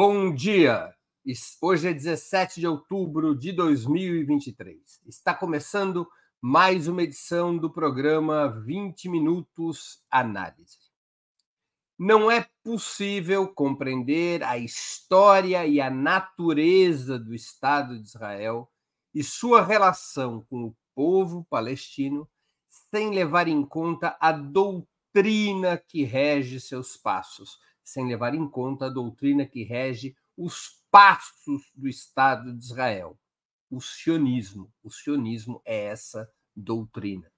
[0.00, 0.94] Bom dia!
[1.60, 5.00] Hoje é 17 de outubro de 2023.
[5.08, 6.06] Está começando
[6.40, 10.78] mais uma edição do programa 20 Minutos Análise.
[11.98, 18.70] Não é possível compreender a história e a natureza do Estado de Israel
[19.12, 22.30] e sua relação com o povo palestino
[22.88, 28.90] sem levar em conta a doutrina que rege seus passos sem levar em conta a
[28.90, 33.18] doutrina que rege os passos do Estado de Israel,
[33.70, 34.70] o sionismo.
[34.84, 37.32] O sionismo é essa doutrina.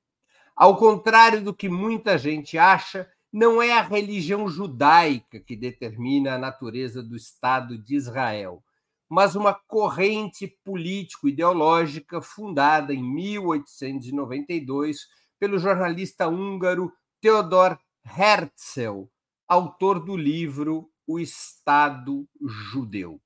[0.57, 6.39] Ao contrário do que muita gente acha, não é a religião judaica que determina a
[6.39, 8.61] natureza do Estado de Israel,
[9.09, 15.07] mas uma corrente político-ideológica fundada em 1892
[15.39, 19.09] pelo jornalista húngaro Theodor Herzl,
[19.51, 23.21] autor do livro O Estado Judeu.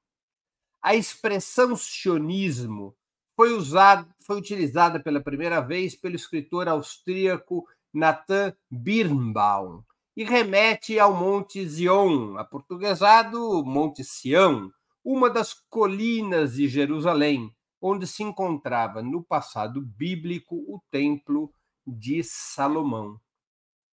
[0.81, 2.97] A expressão sionismo
[3.37, 9.83] foi, usado, foi utilizada pela primeira vez pelo escritor austríaco Nathan Birnbaum
[10.17, 14.73] e remete ao Monte Zion, aportuguesado Monte Sião,
[15.05, 21.53] uma das colinas de Jerusalém, onde se encontrava no passado bíblico o Templo
[21.87, 23.21] de Salomão.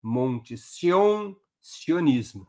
[0.01, 2.47] Monte Sião sionismo.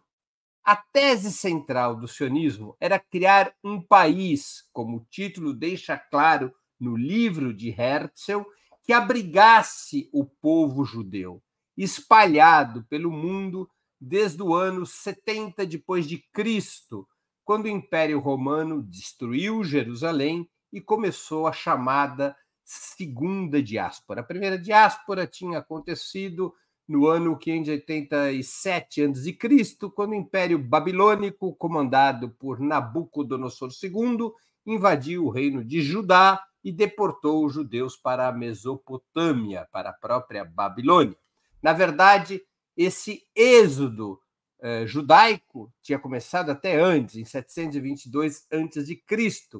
[0.64, 6.96] A tese central do sionismo era criar um país, como o título deixa claro no
[6.96, 8.42] livro de Herzl,
[8.84, 11.42] que abrigasse o povo judeu,
[11.76, 13.68] espalhado pelo mundo
[14.00, 17.06] desde o ano 70 depois de Cristo,
[17.44, 24.20] quando o Império Romano destruiu Jerusalém e começou a chamada Segunda Diáspora.
[24.20, 26.54] A primeira diáspora tinha acontecido
[26.92, 34.30] no ano 587 a.C., quando o Império Babilônico, comandado por Nabucodonosor II,
[34.66, 40.44] invadiu o reino de Judá e deportou os judeus para a Mesopotâmia, para a própria
[40.44, 41.16] Babilônia.
[41.62, 42.42] Na verdade,
[42.76, 44.20] esse êxodo
[44.60, 49.02] eh, judaico tinha começado até antes, em 722 a.C.,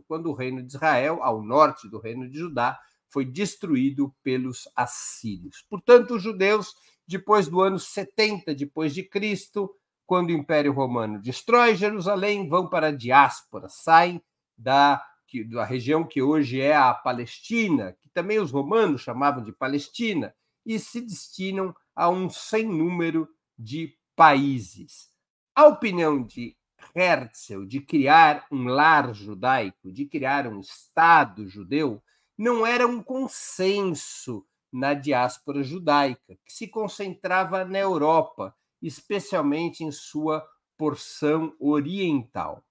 [0.07, 2.79] quando o reino de Israel, ao norte do reino de Judá,
[3.09, 5.65] foi destruído pelos assírios.
[5.69, 6.75] Portanto, os judeus
[7.13, 9.71] depois do ano 70 depois de Cristo,
[10.07, 14.21] quando o Império Romano destrói Jerusalém, vão para a diáspora, saem
[14.57, 15.05] da,
[15.51, 20.35] da região que hoje é a Palestina, que também os romanos chamavam de Palestina,
[20.65, 25.11] e se destinam a um sem número de países.
[25.55, 26.57] A opinião de
[26.95, 32.03] Herzl de criar um lar judaico, de criar um Estado judeu,
[32.39, 40.47] não era um consenso na diáspora judaica, que se concentrava na Europa, especialmente em sua
[40.79, 42.65] porção oriental.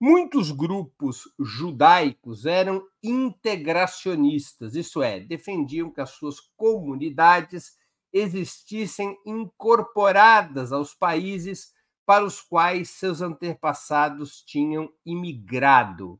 [0.00, 7.76] Muitos grupos judaicos eram integracionistas, isso é, defendiam que as suas comunidades
[8.10, 11.72] existissem incorporadas aos países
[12.06, 16.18] para os quais seus antepassados tinham imigrado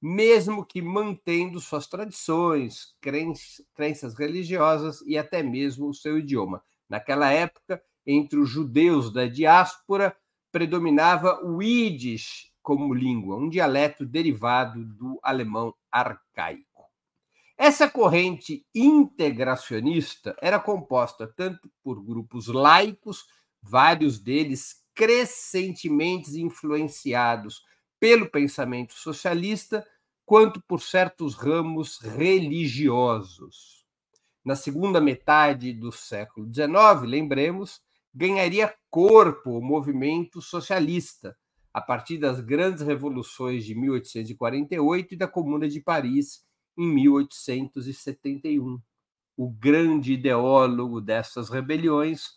[0.00, 6.62] mesmo que mantendo suas tradições, crenças religiosas e até mesmo o seu idioma.
[6.88, 10.16] Naquela época, entre os judeus da diáspora,
[10.52, 16.66] predominava o Yiddish como língua, um dialeto derivado do alemão arcaico.
[17.56, 23.24] Essa corrente integracionista era composta tanto por grupos laicos,
[23.62, 27.62] vários deles crescentemente influenciados
[27.98, 29.86] pelo pensamento socialista,
[30.24, 33.84] quanto por certos ramos religiosos.
[34.44, 37.80] Na segunda metade do século XIX, lembremos,
[38.14, 41.36] ganharia corpo o movimento socialista,
[41.72, 46.44] a partir das grandes revoluções de 1848 e da Comuna de Paris
[46.76, 48.80] em 1871.
[49.36, 52.30] O grande ideólogo dessas rebeliões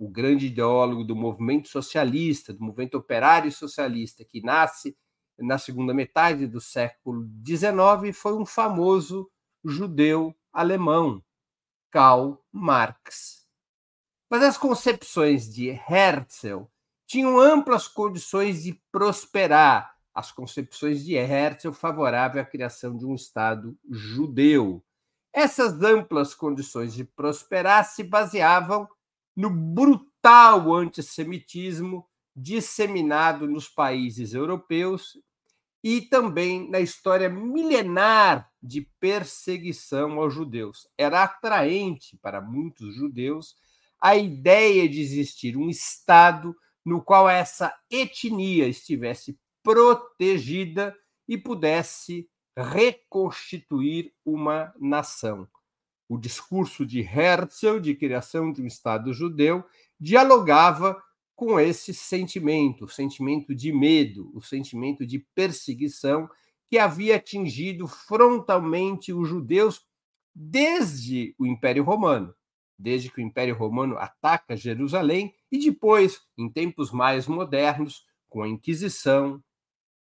[0.00, 4.96] o grande ideólogo do movimento socialista, do movimento operário socialista, que nasce
[5.38, 9.30] na segunda metade do século XIX, foi um famoso
[9.62, 11.22] judeu alemão,
[11.90, 13.46] Karl Marx.
[14.30, 16.64] Mas as concepções de Herzl
[17.06, 19.94] tinham amplas condições de prosperar.
[20.14, 24.82] As concepções de Herzl favoráveis à criação de um Estado judeu.
[25.30, 28.88] Essas amplas condições de prosperar se baseavam
[29.36, 35.18] no brutal antissemitismo disseminado nos países europeus
[35.82, 40.86] e também na história milenar de perseguição aos judeus.
[40.96, 43.56] Era atraente para muitos judeus
[44.00, 46.54] a ideia de existir um Estado
[46.84, 50.96] no qual essa etnia estivesse protegida
[51.28, 55.46] e pudesse reconstituir uma nação.
[56.10, 59.64] O discurso de Herzl de criação de um Estado judeu
[59.96, 61.00] dialogava
[61.36, 66.28] com esse sentimento, o sentimento de medo, o sentimento de perseguição
[66.68, 69.86] que havia atingido frontalmente os judeus
[70.34, 72.34] desde o Império Romano,
[72.76, 78.48] desde que o Império Romano ataca Jerusalém e depois, em tempos mais modernos, com a
[78.48, 79.40] Inquisição,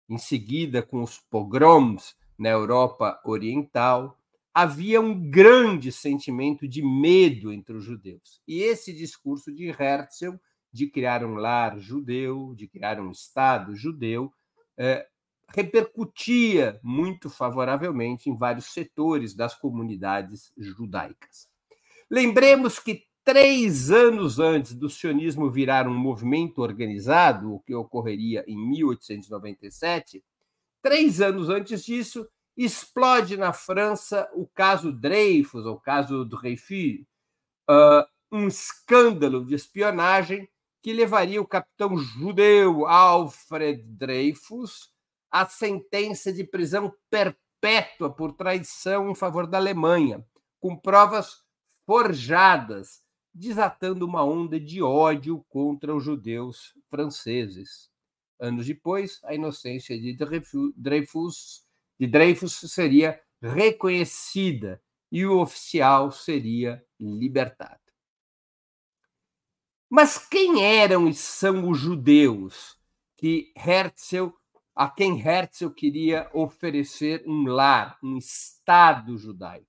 [0.07, 4.19] em seguida com os pogroms na Europa Oriental,
[4.53, 8.41] havia um grande sentimento de medo entre os judeus.
[8.47, 10.37] E esse discurso de Herzl
[10.71, 14.31] de criar um lar judeu, de criar um Estado judeu,
[14.77, 15.07] é,
[15.49, 21.47] repercutia muito favoravelmente em vários setores das comunidades judaicas.
[22.09, 28.57] Lembremos que três anos antes do sionismo virar um movimento organizado, o que ocorreria em
[28.57, 30.23] 1897,
[30.81, 32.27] três anos antes disso,
[32.65, 37.06] explode na França o caso Dreyfus, ou caso Dreyfus,
[37.69, 40.47] uh, um escândalo de espionagem
[40.81, 44.91] que levaria o capitão judeu Alfred Dreyfus
[45.31, 50.25] à sentença de prisão perpétua por traição em favor da Alemanha,
[50.59, 51.41] com provas
[51.85, 53.01] forjadas,
[53.33, 57.89] desatando uma onda de ódio contra os judeus franceses.
[58.38, 60.17] Anos depois, a inocência de
[60.75, 61.69] Dreyfus,
[61.99, 64.81] de Dreyfus seria reconhecida
[65.11, 67.79] e o oficial seria libertado.
[69.89, 72.77] Mas quem eram e são os judeus
[73.17, 74.29] que Herzl,
[74.75, 79.67] a quem Herzl queria oferecer um lar, um Estado judaico?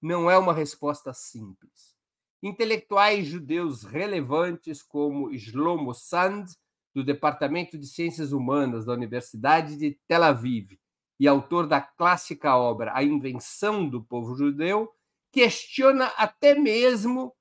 [0.00, 1.96] Não é uma resposta simples.
[2.40, 6.46] Intelectuais judeus relevantes como Shlomo Sand,
[6.94, 10.78] do Departamento de Ciências Humanas da Universidade de Tel Aviv,
[11.18, 14.92] e autor da clássica obra A Invenção do Povo Judeu,
[15.32, 17.34] questiona até mesmo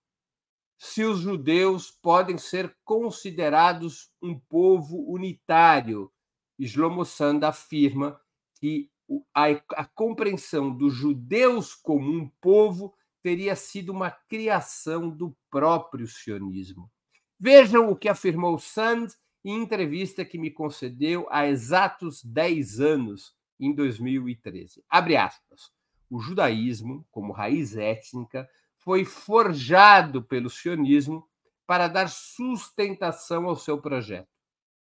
[0.77, 6.11] se os judeus podem ser considerados um povo unitário.
[6.59, 8.19] Shlomo Sand afirma
[8.59, 8.89] que
[9.33, 16.91] a, a compreensão dos judeus como um povo teria sido uma criação do próprio sionismo.
[17.39, 19.07] Vejam o que afirmou Sand
[19.43, 24.83] em entrevista que me concedeu há exatos 10 anos, em 2013.
[24.89, 25.71] Abre aspas.
[26.09, 31.27] O judaísmo, como raiz étnica, foi forjado pelo sionismo
[31.65, 34.29] para dar sustentação ao seu projeto.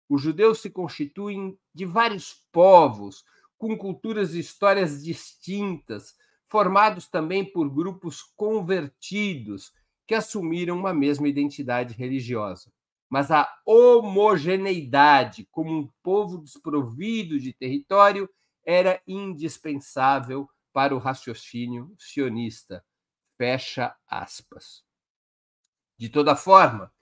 [0.09, 3.25] Os judeus se constituem de vários povos,
[3.59, 6.15] com culturas e histórias distintas,
[6.49, 9.73] formados também por grupos convertidos
[10.07, 12.73] que assumiram uma mesma identidade religiosa.
[13.09, 18.29] Mas a homogeneidade, como um povo desprovido de território,
[18.65, 22.85] era indispensável para o raciocínio sionista
[23.37, 24.85] Fecha aspas.
[25.99, 26.93] De toda forma,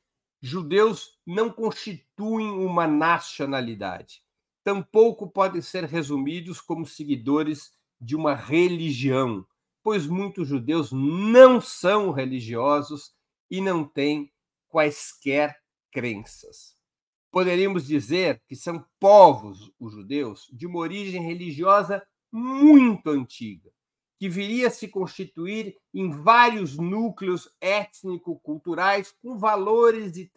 [0.40, 4.22] judeus não constituem uma nacionalidade.
[4.64, 9.46] Tampouco podem ser resumidos como seguidores de uma religião,
[9.82, 13.14] pois muitos judeus não são religiosos
[13.50, 14.32] e não têm
[14.68, 16.74] quaisquer crenças.
[17.30, 23.70] Poderíamos dizer que são povos, os judeus, de uma origem religiosa muito antiga,
[24.18, 30.30] que viria a se constituir em vários núcleos étnico-culturais com valores e,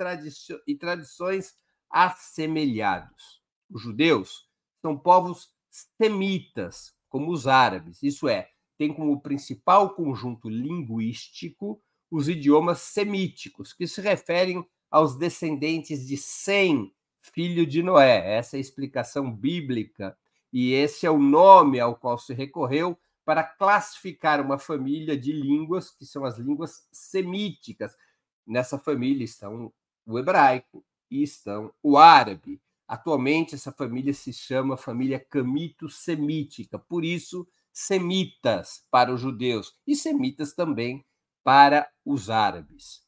[0.67, 1.53] e tradições
[1.89, 3.41] assemelhados.
[3.69, 4.47] Os judeus
[4.81, 5.51] são povos
[5.99, 11.81] semitas, como os árabes, isso é, têm como principal conjunto linguístico
[12.11, 18.37] os idiomas semíticos, que se referem aos descendentes de Sem, filho de Noé.
[18.37, 20.15] Essa é a explicação bíblica
[20.51, 22.95] e esse é o nome ao qual se recorreu
[23.25, 27.97] para classificar uma família de línguas, que são as línguas semíticas.
[28.45, 29.73] Nessa família estão
[30.05, 32.61] o hebraico e estão o árabe.
[32.87, 40.53] Atualmente, essa família se chama família camito-semítica, por isso, semitas para os judeus e semitas
[40.53, 41.03] também
[41.43, 43.02] para os árabes.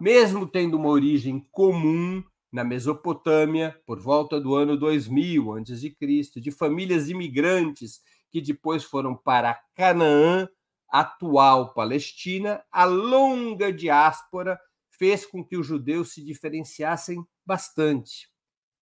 [0.00, 7.08] Mesmo tendo uma origem comum na Mesopotâmia, por volta do ano 2000 a.C., de famílias
[7.08, 8.00] imigrantes
[8.30, 10.48] que depois foram para Canaã,
[10.88, 14.58] atual Palestina, a longa diáspora
[14.90, 18.30] fez com que os judeus se diferenciassem bastante.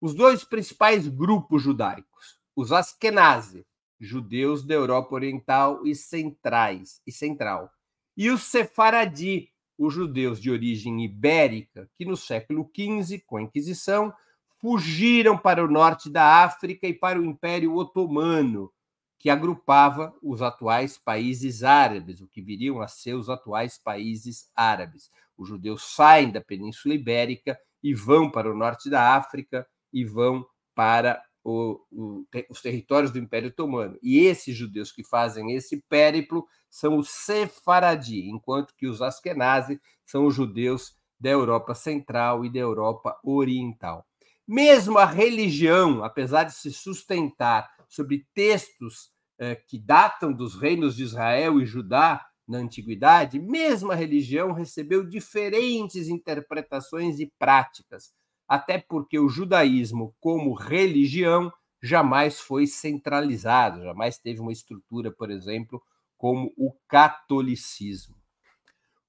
[0.01, 3.65] Os dois principais grupos judaicos, os Askenazi,
[3.99, 7.71] judeus da Europa Oriental e centrais e central,
[8.17, 14.13] e os Sefaradi, os judeus de origem ibérica, que no século XV, com a Inquisição,
[14.59, 18.71] fugiram para o norte da África e para o Império Otomano,
[19.19, 25.09] que agrupava os atuais países árabes, o que viriam a ser os atuais países árabes.
[25.37, 30.45] Os judeus saem da Península Ibérica e vão para o norte da África e vão
[30.75, 33.97] para o, o, os territórios do Império Otomano.
[34.01, 40.25] E esses judeus que fazem esse périplo são os Sefaradi, enquanto que os Askenazi são
[40.25, 44.05] os judeus da Europa Central e da Europa Oriental.
[44.47, 51.03] Mesmo a religião, apesar de se sustentar sobre textos eh, que datam dos reinos de
[51.03, 58.11] Israel e Judá na antiguidade, mesmo a religião recebeu diferentes interpretações e práticas,
[58.47, 65.81] até porque o judaísmo, como religião, jamais foi centralizado, jamais teve uma estrutura, por exemplo,
[66.17, 68.15] como o catolicismo.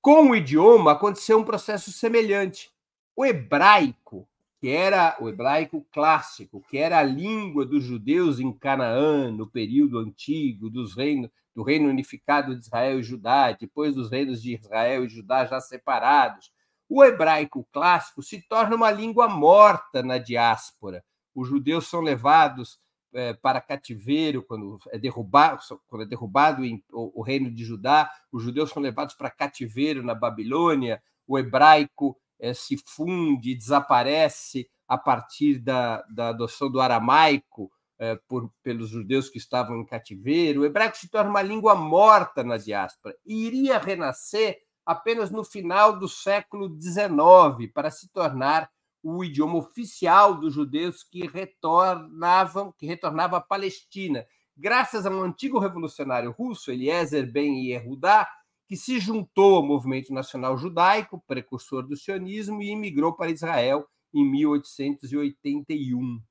[0.01, 2.71] Com o idioma aconteceu um processo semelhante.
[3.17, 4.29] O hebraico,
[4.61, 9.99] que era o hebraico clássico, que era a língua dos judeus em Canaã, no período
[9.99, 15.05] antigo dos reinos, do reino unificado de Israel e Judá, depois dos reinos de Israel
[15.05, 16.51] e Judá já separados,
[16.97, 21.05] o hebraico clássico se torna uma língua morta na diáspora.
[21.35, 22.79] Os judeus são levados
[23.13, 28.71] é, para cativeiro quando é derrubado, quando é derrubado o, reino de Judá, os judeus
[28.71, 36.01] são levados para cativeiro na Babilônia, o hebraico é, se funde, desaparece a partir da,
[36.03, 40.61] da adoção do aramaico é, por, pelos judeus que estavam em cativeiro.
[40.61, 45.99] O hebraico se torna uma língua morta na diáspora e iria renascer apenas no final
[45.99, 48.71] do século XIX, para se tornar
[49.03, 54.27] o idioma oficial dos judeus que retornavam, que retornava à Palestina,
[54.57, 58.27] graças a um antigo revolucionário russo, Eliezer Ben Yehudá,
[58.67, 64.25] que se juntou ao movimento nacional judaico, precursor do sionismo, e imigrou para Israel em
[64.25, 66.23] 1881.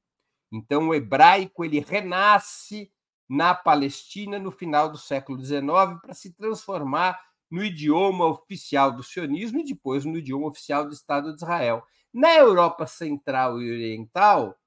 [0.52, 2.92] Então, o hebraico ele renasce
[3.30, 5.64] na Palestina no final do século XIX
[6.02, 7.20] para se transformar
[7.54, 11.84] no idioma oficial do sionismo e depois no idioma oficial do Estado de Israel.
[12.12, 14.58] Na Europa Central e Oriental,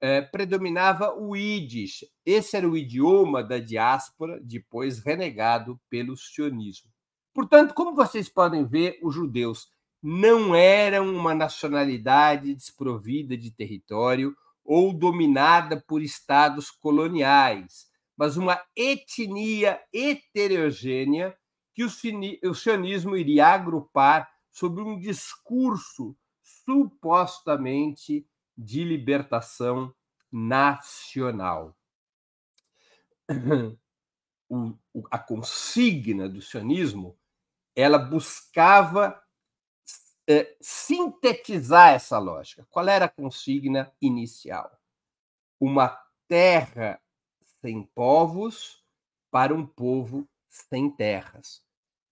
[0.00, 2.04] eh, predominava o Yiddish.
[2.24, 6.88] Esse era o idioma da diáspora, depois renegado pelo sionismo.
[7.34, 9.66] Portanto, como vocês podem ver, os judeus
[10.00, 14.32] não eram uma nacionalidade desprovida de território
[14.64, 21.36] ou dominada por estados coloniais, mas uma etnia heterogênea
[21.78, 29.94] que o sionismo iria agrupar sobre um discurso supostamente de libertação
[30.30, 31.76] nacional.
[34.50, 34.74] O,
[35.10, 37.18] a consigna do sionismo
[37.76, 39.22] ela buscava
[40.26, 42.66] é, sintetizar essa lógica.
[42.70, 44.80] Qual era a consigna inicial?
[45.60, 46.98] Uma terra
[47.60, 48.82] sem povos
[49.30, 51.62] para um povo sem terras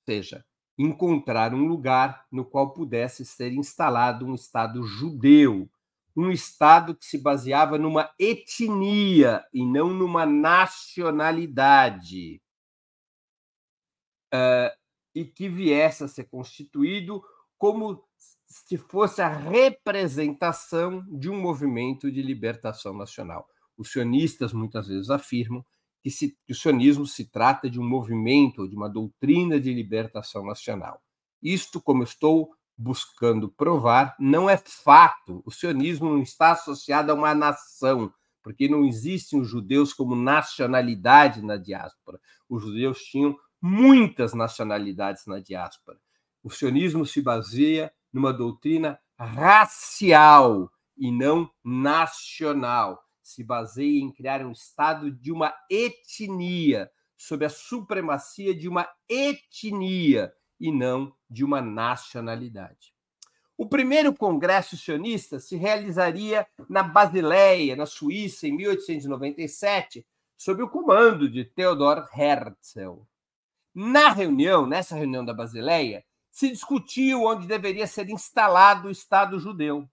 [0.07, 0.45] seja,
[0.79, 5.69] encontrar um lugar no qual pudesse ser instalado um Estado judeu,
[6.17, 12.41] um Estado que se baseava numa etnia e não numa nacionalidade,
[14.33, 14.71] uh,
[15.15, 17.23] e que viesse a ser constituído
[17.59, 18.05] como
[18.47, 23.49] se fosse a representação de um movimento de libertação nacional.
[23.77, 25.65] Os sionistas muitas vezes afirmam
[26.07, 30.47] que, se, que o sionismo se trata de um movimento, de uma doutrina de libertação
[30.47, 31.03] nacional.
[31.43, 35.43] Isto, como estou buscando provar, não é fato.
[35.45, 41.43] O sionismo não está associado a uma nação, porque não existem os judeus como nacionalidade
[41.43, 42.21] na diáspora.
[42.49, 45.99] Os judeus tinham muitas nacionalidades na diáspora.
[46.41, 54.52] O sionismo se baseia numa doutrina racial e não nacional se baseia em criar um
[54.52, 62.95] Estado de uma etnia, sob a supremacia de uma etnia e não de uma nacionalidade.
[63.59, 70.06] O primeiro congresso sionista se realizaria na Basileia, na Suíça, em 1897,
[70.37, 73.02] sob o comando de Theodor Herzl.
[73.75, 79.88] Na reunião, nessa reunião da Basileia, se discutiu onde deveria ser instalado o Estado judeu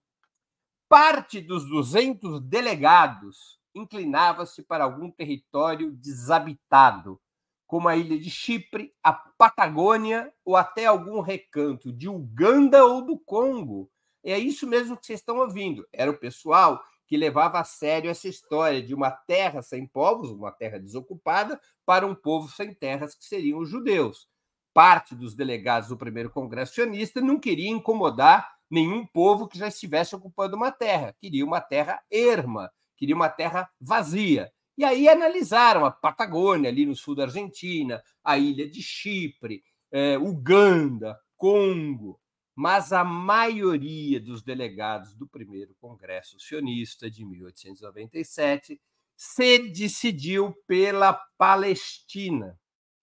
[0.94, 7.20] parte dos 200 delegados inclinava-se para algum território desabitado,
[7.66, 13.18] como a ilha de Chipre, a Patagônia ou até algum recanto de Uganda ou do
[13.18, 13.90] Congo.
[14.22, 15.84] É isso mesmo que vocês estão ouvindo.
[15.92, 20.52] Era o pessoal que levava a sério essa história de uma terra sem povos, uma
[20.52, 24.28] terra desocupada, para um povo sem terras, que seriam os judeus.
[24.72, 30.14] Parte dos delegados do primeiro congresso sionista não queria incomodar nenhum povo que já estivesse
[30.14, 34.52] ocupando uma terra, queria uma terra erma, queria uma terra vazia.
[34.76, 40.18] E aí analisaram a Patagônia, ali no sul da Argentina, a ilha de Chipre, eh,
[40.18, 42.20] Uganda, Congo,
[42.54, 48.80] mas a maioria dos delegados do primeiro Congresso Sionista de 1897
[49.16, 52.58] se decidiu pela Palestina,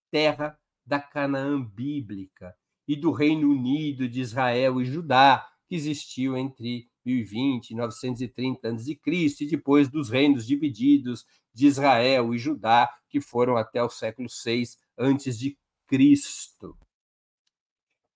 [0.09, 2.55] terra da Canaã bíblica,
[2.87, 8.99] e do Reino Unido de Israel e Judá, que existiu entre 1020 e 930 a.C.,
[9.39, 14.63] e depois dos reinos divididos de Israel e Judá, que foram até o século VI
[14.97, 16.77] antes de Cristo.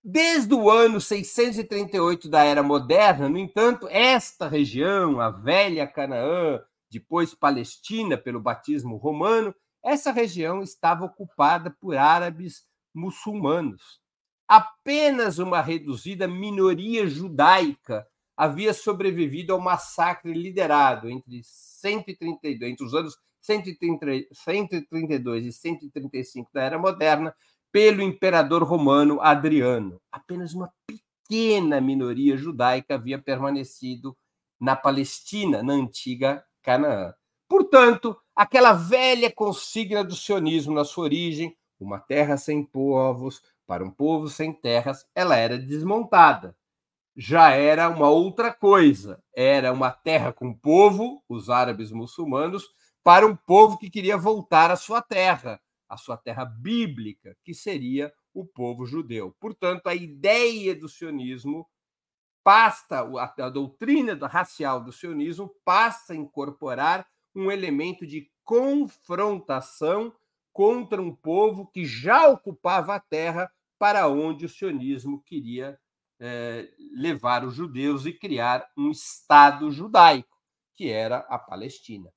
[0.04, 7.34] Desde o ano 638 da Era Moderna, no entanto, esta região, a velha Canaã, depois
[7.34, 14.02] Palestina pelo batismo romano, essa região estava ocupada por árabes muçulmanos.
[14.48, 23.18] Apenas uma reduzida minoria judaica havia sobrevivido ao massacre liderado entre 132, entre os anos
[23.42, 27.36] 132 e 135 da Era Moderna
[27.72, 30.00] pelo imperador romano Adriano.
[30.12, 34.16] Apenas uma pequena minoria judaica havia permanecido
[34.60, 37.14] na Palestina, na antiga Canaã.
[37.48, 43.92] Portanto, aquela velha consigna do sionismo na sua origem, uma terra sem povos, para um
[43.92, 46.56] povo sem terras, ela era desmontada
[47.16, 49.24] já era uma outra coisa.
[49.34, 52.68] Era uma terra com povo, os árabes muçulmanos,
[53.04, 58.12] para um povo que queria voltar à sua terra, a sua terra bíblica, que seria
[58.34, 59.34] o povo judeu.
[59.40, 61.66] Portanto, a ideia do sionismo
[62.44, 70.14] passa, a, doutrina racial do sionismo passa a incorporar um elemento de confrontação
[70.56, 75.78] contra um povo que já ocupava a terra para onde o sionismo queria
[76.18, 80.38] é, levar os judeus e criar um Estado judaico,
[80.74, 82.10] que era a Palestina.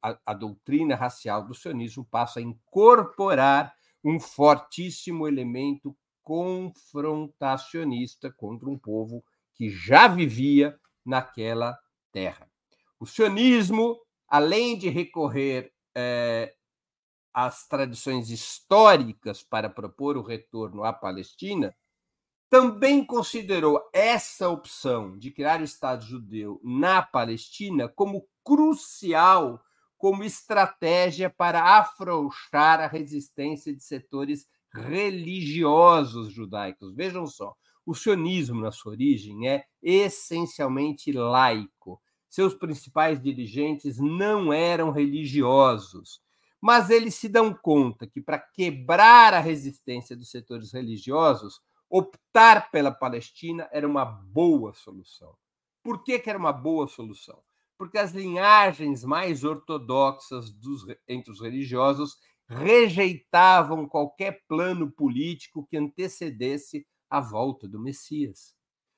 [0.00, 5.92] A, a doutrina racial do sionismo passa a incorporar um fortíssimo elemento
[6.22, 9.24] confrontacionista contra um povo
[9.56, 11.76] que já vivia naquela
[12.12, 12.48] terra.
[13.00, 16.54] O sionismo, além de recorrer é,
[17.32, 21.74] às tradições históricas para propor o retorno à Palestina,
[22.50, 29.62] também considerou essa opção de criar o Estado judeu na Palestina como crucial
[30.02, 36.92] como estratégia para afrouxar a resistência de setores religiosos judaicos.
[36.92, 37.54] Vejam só,
[37.86, 42.02] o sionismo, na sua origem, é essencialmente laico.
[42.28, 46.20] Seus principais dirigentes não eram religiosos,
[46.62, 52.92] mas eles se dão conta que, para quebrar a resistência dos setores religiosos, optar pela
[52.92, 55.34] Palestina era uma boa solução.
[55.82, 57.42] Por que, que era uma boa solução?
[57.76, 66.86] Porque as linhagens mais ortodoxas dos, entre os religiosos rejeitavam qualquer plano político que antecedesse
[67.10, 68.54] a volta do Messias.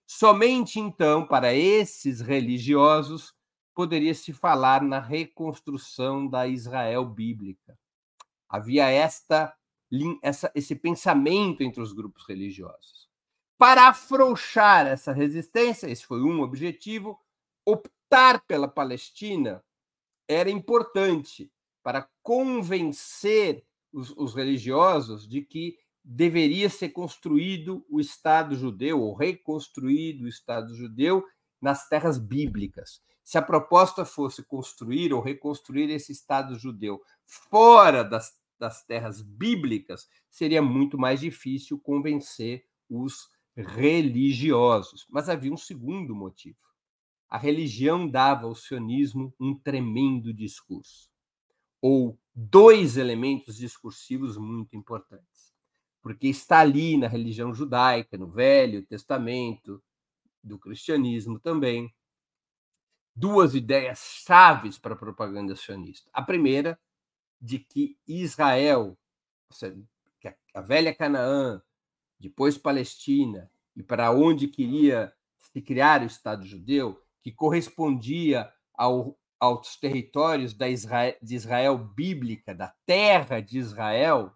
[0.07, 3.33] Somente então, para esses religiosos,
[3.75, 7.79] poderia se falar na reconstrução da Israel bíblica.
[8.49, 9.55] Havia esta
[10.23, 13.09] essa, esse pensamento entre os grupos religiosos.
[13.57, 17.19] Para afrouxar essa resistência, esse foi um objetivo,
[17.65, 19.63] optar pela Palestina
[20.29, 21.51] era importante
[21.83, 30.25] para convencer os, os religiosos de que deveria ser construído o Estado judeu, ou reconstruído
[30.25, 31.25] o Estado judeu
[31.61, 33.01] nas terras bíblicas.
[33.25, 40.09] Se a proposta fosse construir ou reconstruir esse Estado judeu fora das das terras bíblicas,
[40.31, 45.07] seria muito mais difícil convencer os religiosos.
[45.11, 46.57] Mas havia um segundo motivo.
[47.29, 51.11] A religião dava ao sionismo um tremendo discurso,
[51.81, 55.53] ou dois elementos discursivos muito importantes.
[56.01, 59.83] Porque está ali na religião judaica, no Velho Testamento,
[60.43, 61.93] do cristianismo também,
[63.15, 66.11] duas ideias chaves para a propaganda sionista.
[66.13, 66.79] A primeira
[67.41, 68.99] de que Israel,
[70.21, 71.63] que a velha Canaã,
[72.19, 79.77] depois Palestina, e para onde queria se criar o Estado judeu, que correspondia ao, aos
[79.77, 84.35] territórios da Israel, de Israel bíblica, da terra de Israel,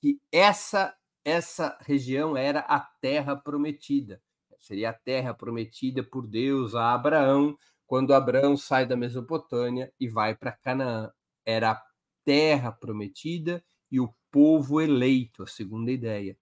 [0.00, 4.22] que essa essa região era a terra prometida.
[4.66, 10.34] Seria a terra prometida por Deus a Abraão, quando Abraão sai da Mesopotâmia e vai
[10.34, 11.08] para Canaã
[11.44, 11.82] era a
[12.24, 16.36] terra prometida e o povo eleito, a segunda ideia.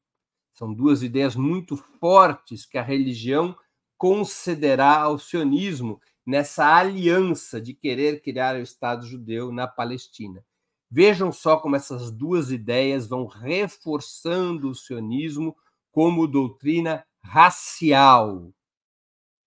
[0.55, 3.55] São duas ideias muito fortes que a religião
[3.99, 10.43] concederá ao sionismo nessa aliança de querer criar o Estado judeu na Palestina.
[10.91, 15.55] Vejam só como essas duas ideias vão reforçando o sionismo
[15.93, 18.53] como doutrina racial.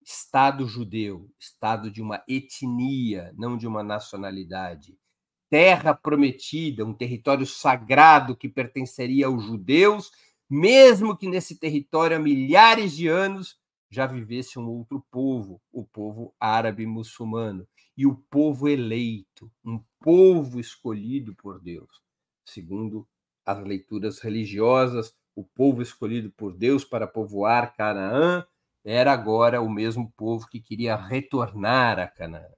[0.03, 4.97] Estado judeu, Estado de uma etnia, não de uma nacionalidade.
[5.49, 10.11] Terra prometida, um território sagrado que pertenceria aos judeus,
[10.49, 13.57] mesmo que nesse território há milhares de anos
[13.89, 20.59] já vivesse um outro povo, o povo árabe muçulmano, e o povo eleito, um povo
[20.59, 22.01] escolhido por Deus.
[22.45, 23.07] Segundo
[23.45, 28.43] as leituras religiosas, o povo escolhido por Deus para povoar Canaã
[28.83, 32.49] era agora o mesmo povo que queria retornar a Canaã.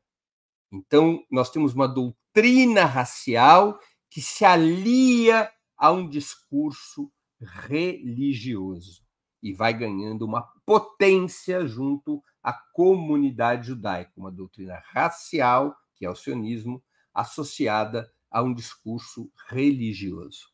[0.72, 3.78] Então, nós temos uma doutrina racial
[4.10, 7.12] que se alia a um discurso
[7.42, 9.04] religioso
[9.44, 16.16] e vai ganhando uma potência junto à comunidade judaica, uma doutrina racial, que é o
[16.16, 16.82] sionismo,
[17.14, 20.48] associada a um discurso religioso.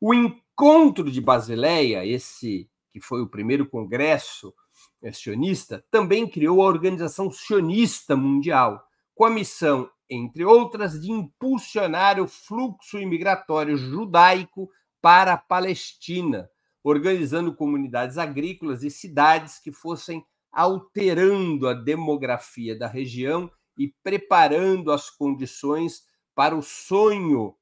[0.00, 0.12] O
[0.52, 4.54] encontro de Basileia, esse que foi o primeiro congresso
[5.02, 8.84] eh, sionista, também criou a Organização Sionista Mundial,
[9.14, 14.68] com a missão, entre outras, de impulsionar o fluxo imigratório judaico
[15.00, 16.50] para a Palestina,
[16.84, 25.08] organizando comunidades agrícolas e cidades que fossem alterando a demografia da região e preparando as
[25.08, 26.02] condições
[26.34, 27.56] para o sonho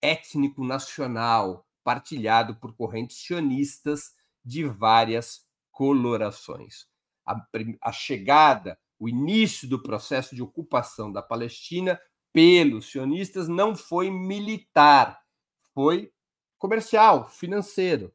[0.00, 6.88] étnico nacional partilhado por correntes sionistas de várias colorações.
[7.24, 7.40] A,
[7.80, 12.00] a chegada, o início do processo de ocupação da Palestina
[12.32, 15.22] pelos sionistas não foi militar,
[15.72, 16.12] foi
[16.58, 18.12] comercial, financeiro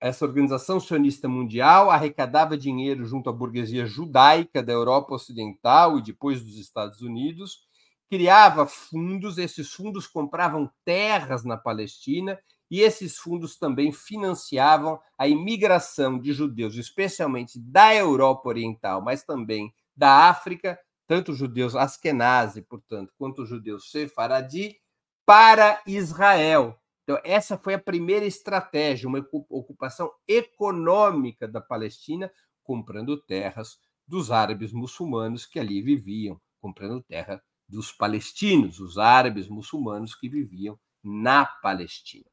[0.00, 6.42] essa organização sionista mundial arrecadava dinheiro junto à burguesia judaica da Europa Ocidental e depois
[6.42, 7.68] dos Estados Unidos,
[8.10, 12.38] criava fundos, esses fundos compravam terras na Palestina
[12.70, 19.72] e esses fundos também financiavam a imigração de judeus, especialmente da Europa Oriental, mas também
[19.96, 24.76] da África, tanto judeus askenazi, portanto, quanto judeus sefaradi,
[25.24, 29.18] para Israel, então, essa foi a primeira estratégia, uma
[29.48, 32.30] ocupação econômica da Palestina,
[32.62, 40.14] comprando terras dos árabes muçulmanos que ali viviam, comprando terra dos palestinos, os árabes muçulmanos
[40.14, 42.28] que viviam na Palestina.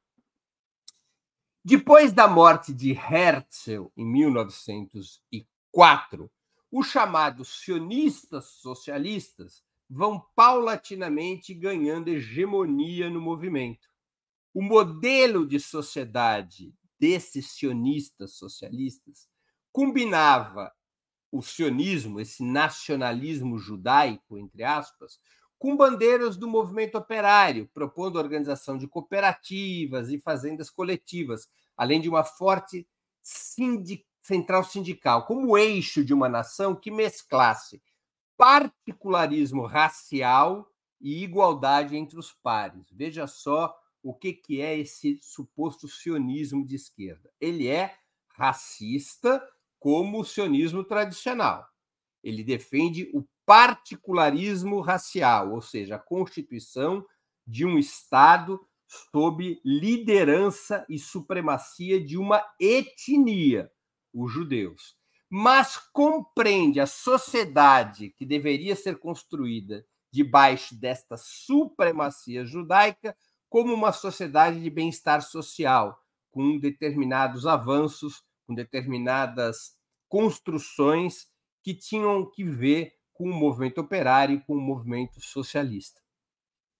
[1.63, 6.29] Depois da morte de Herzl em 1904,
[6.71, 13.87] os chamados sionistas socialistas vão paulatinamente ganhando hegemonia no movimento.
[14.53, 19.29] O modelo de sociedade desses sionistas socialistas
[19.71, 20.73] combinava
[21.31, 25.19] o sionismo, esse nacionalismo judaico, entre aspas,
[25.57, 32.07] com bandeiras do movimento operário, propondo a organização de cooperativas e fazendas coletivas, além de
[32.07, 32.87] uma forte
[34.21, 37.81] central sindical, como eixo de uma nação que mesclasse
[38.37, 42.85] particularismo racial e igualdade entre os pares.
[42.91, 47.31] Veja só o que, que é esse suposto sionismo de esquerda.
[47.41, 47.95] Ele é
[48.29, 49.43] racista
[49.79, 51.67] como o sionismo tradicional.
[52.23, 57.05] Ele defende o particularismo racial, ou seja, a constituição
[57.45, 63.71] de um Estado sob liderança e supremacia de uma etnia,
[64.13, 64.95] os judeus.
[65.29, 73.15] Mas compreende a sociedade que deveria ser construída debaixo desta supremacia judaica
[73.49, 79.75] como uma sociedade de bem-estar social, com determinados avanços, com determinadas
[80.07, 81.27] construções
[81.61, 86.01] que tinham que ver com o movimento operário e com o movimento socialista.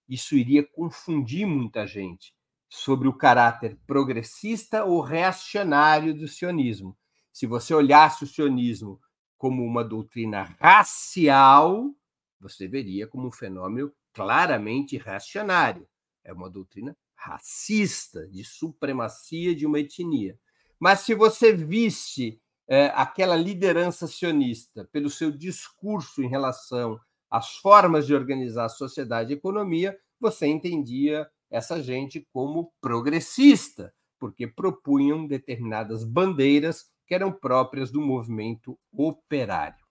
[0.08, 2.34] Isso iria confundir muita gente
[2.70, 6.98] sobre o caráter progressista ou reacionário do sionismo.
[7.34, 9.00] Se você olhasse o sionismo
[9.38, 11.94] como uma doutrina racial,
[12.40, 15.88] você veria como um fenômeno claramente reacionário.
[16.24, 20.40] É uma doutrina racista, de supremacia de uma etnia.
[20.80, 28.06] Mas se você visse é, aquela liderança sionista pelo seu discurso em relação às formas
[28.06, 35.26] de organizar a sociedade e a economia, você entendia essa gente como progressista, porque propunham
[35.26, 39.86] determinadas bandeiras que eram próprias do movimento operário.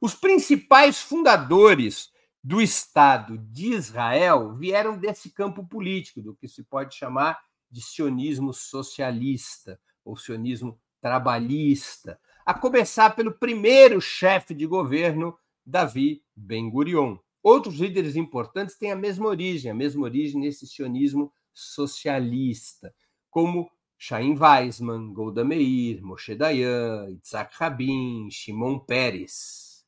[0.00, 2.10] Os principais fundadores
[2.42, 7.38] do Estado de Israel vieram desse campo político, do que se pode chamar
[7.70, 12.18] de sionismo socialista ou sionismo trabalhista.
[12.46, 17.16] a começar pelo primeiro chefe de governo, Davi Ben-Gurion.
[17.42, 22.94] Outros líderes importantes têm a mesma origem, a mesma origem nesse sionismo socialista,
[23.30, 29.86] como Chaim Weizmann, Golda Meir, Moshe Dayan, Isaac Rabin, Shimon Peres.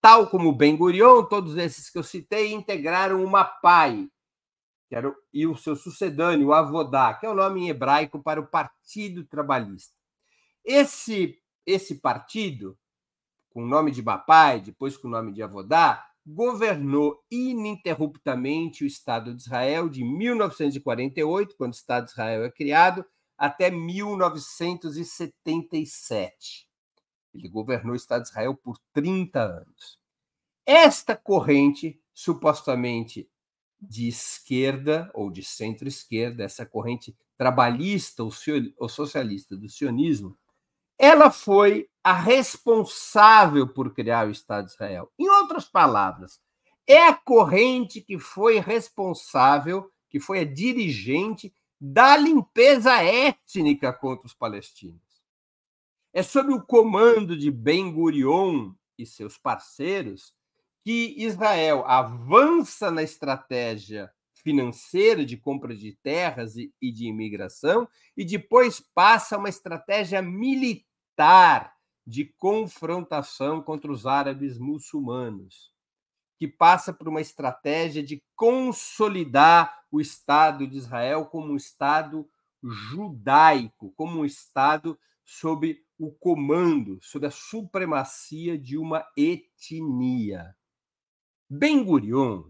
[0.00, 4.19] Tal como Ben Gurion, todos esses que eu citei integraram o Mapai, que
[4.94, 8.46] era, e o seu sucedâneo, o Avodá, que é o nome em hebraico para o
[8.46, 9.94] Partido Trabalhista.
[10.64, 12.76] Esse, esse partido,
[13.50, 19.34] com o nome de Mapai, depois com o nome de Avodá, governou ininterruptamente o Estado
[19.34, 23.04] de Israel de 1948, quando o Estado de Israel é criado,
[23.36, 26.68] até 1977.
[27.32, 29.98] Ele governou o Estado de Israel por 30 anos.
[30.66, 33.30] Esta corrente, supostamente
[33.80, 40.36] de esquerda ou de centro-esquerda, essa corrente trabalhista ou socialista do sionismo,
[40.98, 45.10] ela foi a responsável por criar o Estado de Israel.
[45.18, 46.38] Em outras palavras,
[46.86, 54.34] é a corrente que foi responsável, que foi a dirigente da limpeza étnica contra os
[54.34, 55.00] palestinos.
[56.12, 60.34] É sob o comando de Ben Gurion e seus parceiros
[60.82, 68.80] que Israel avança na estratégia financeira de compra de terras e de imigração e depois
[68.94, 71.74] passa a uma estratégia militar
[72.06, 75.72] de confrontação contra os árabes muçulmanos,
[76.38, 82.28] que passa por uma estratégia de consolidar o Estado de Israel como um Estado
[82.62, 90.56] judaico, como um Estado sob o comando, sob a supremacia de uma etnia.
[91.52, 92.44] Ben Gurion,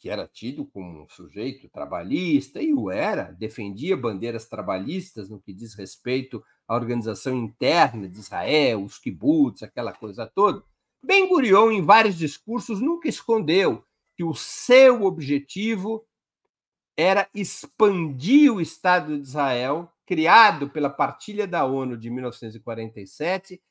[0.00, 5.52] que era tido como um sujeito trabalhista, e o era, defendia bandeiras trabalhistas no que
[5.52, 10.64] diz respeito à organização interna de Israel, os kibbutz, aquela coisa toda.
[11.00, 13.84] Ben Gurion, em vários discursos, nunca escondeu
[14.16, 16.04] que o seu objetivo
[16.96, 23.62] era expandir o Estado de Israel, criado pela Partilha da ONU de 1947,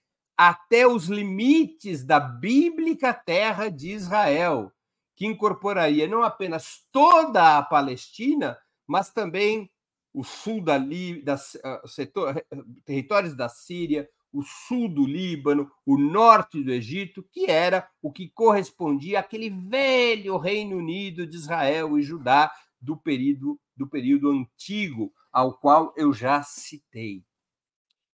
[0.49, 4.71] até os limites da bíblica terra de Israel,
[5.15, 9.69] que incorporaria não apenas toda a Palestina, mas também
[10.11, 12.43] o sul da, da uh, setor,
[12.83, 18.27] territórios da Síria, o sul do Líbano, o norte do Egito, que era o que
[18.27, 22.51] correspondia àquele velho Reino Unido de Israel e Judá
[22.81, 27.23] do período, do período antigo, ao qual eu já citei.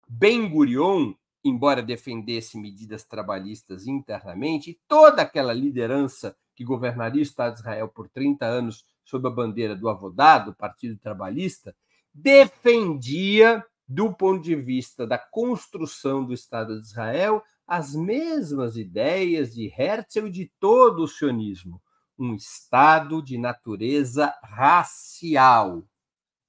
[0.08, 7.60] Ben Gurion, embora defendesse medidas trabalhistas internamente, toda aquela liderança que governaria o Estado de
[7.62, 11.76] Israel por 30 anos sob a bandeira do Avodá, do Partido Trabalhista,
[12.14, 19.68] defendia, do ponto de vista da construção do Estado de Israel, as mesmas ideias de
[19.68, 21.82] Herzl e de todo o sionismo.
[22.18, 25.84] Um Estado de natureza racial,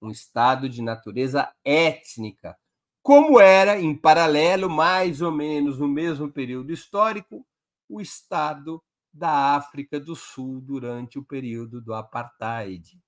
[0.01, 2.57] um Estado de natureza étnica,
[3.03, 7.45] como era, em paralelo, mais ou menos no mesmo período histórico,
[7.89, 12.99] o Estado da África do Sul durante o período do Apartheid.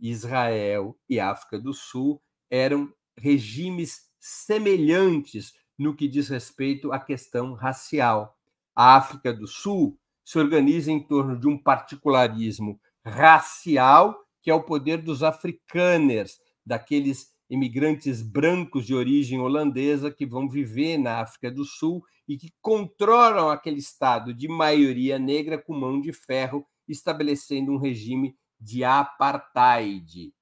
[0.00, 8.36] Israel e África do Sul eram regimes semelhantes no que diz respeito à questão racial.
[8.74, 14.62] A África do Sul se organiza em torno de um particularismo racial, que é o
[14.62, 21.66] poder dos afrikaners, daqueles imigrantes brancos de origem holandesa que vão viver na África do
[21.66, 27.76] Sul e que controlam aquele estado de maioria negra com mão de ferro, estabelecendo um
[27.76, 30.32] regime de apartheid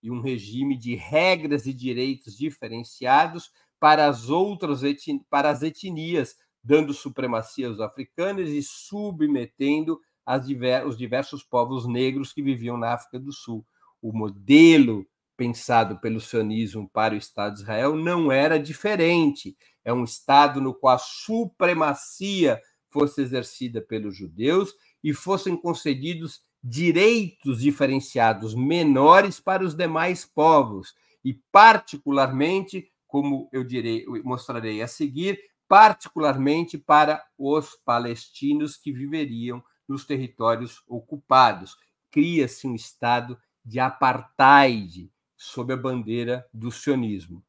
[0.00, 4.82] e um regime de regras e direitos diferenciados para as outras
[5.28, 9.98] para as etnias dando supremacia aos africanos e submetendo
[10.44, 13.66] diver, os diversos povos negros que viviam na África do Sul.
[14.00, 15.04] O modelo
[15.40, 19.56] pensado pelo sionismo para o Estado de Israel não era diferente.
[19.82, 27.62] É um Estado no qual a supremacia fosse exercida pelos judeus e fossem concedidos direitos
[27.62, 36.76] diferenciados menores para os demais povos, e particularmente, como eu direi, mostrarei a seguir, particularmente
[36.76, 41.78] para os palestinos que viveriam nos territórios ocupados.
[42.10, 47.42] Cria-se um estado de apartheid sob a bandeira do sionismo.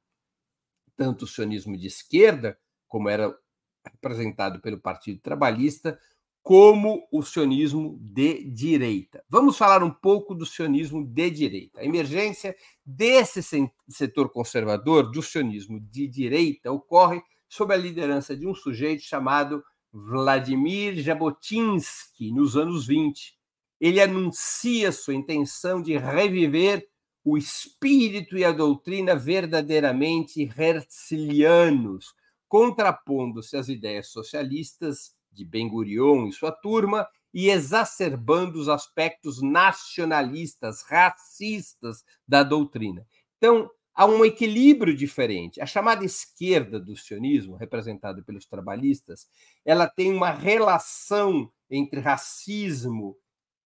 [0.95, 3.37] Tanto o sionismo de esquerda, como era
[3.85, 5.99] representado pelo Partido Trabalhista,
[6.41, 9.21] como o sionismo de direita.
[9.27, 11.81] Vamos falar um pouco do sionismo de direita.
[11.81, 13.41] A emergência desse
[13.89, 20.95] setor conservador, do sionismo de direita, ocorre sob a liderança de um sujeito chamado Vladimir
[20.95, 23.37] Jabotinsky, nos anos 20.
[23.81, 26.87] Ele anuncia sua intenção de reviver
[27.23, 32.13] o espírito e a doutrina verdadeiramente herzlianos,
[32.47, 42.03] contrapondo-se às ideias socialistas de Ben-Gurion e sua turma e exacerbando os aspectos nacionalistas, racistas
[42.27, 43.05] da doutrina.
[43.37, 45.61] Então, há um equilíbrio diferente.
[45.61, 49.27] A chamada esquerda do sionismo, representada pelos trabalhistas,
[49.63, 53.15] ela tem uma relação entre racismo,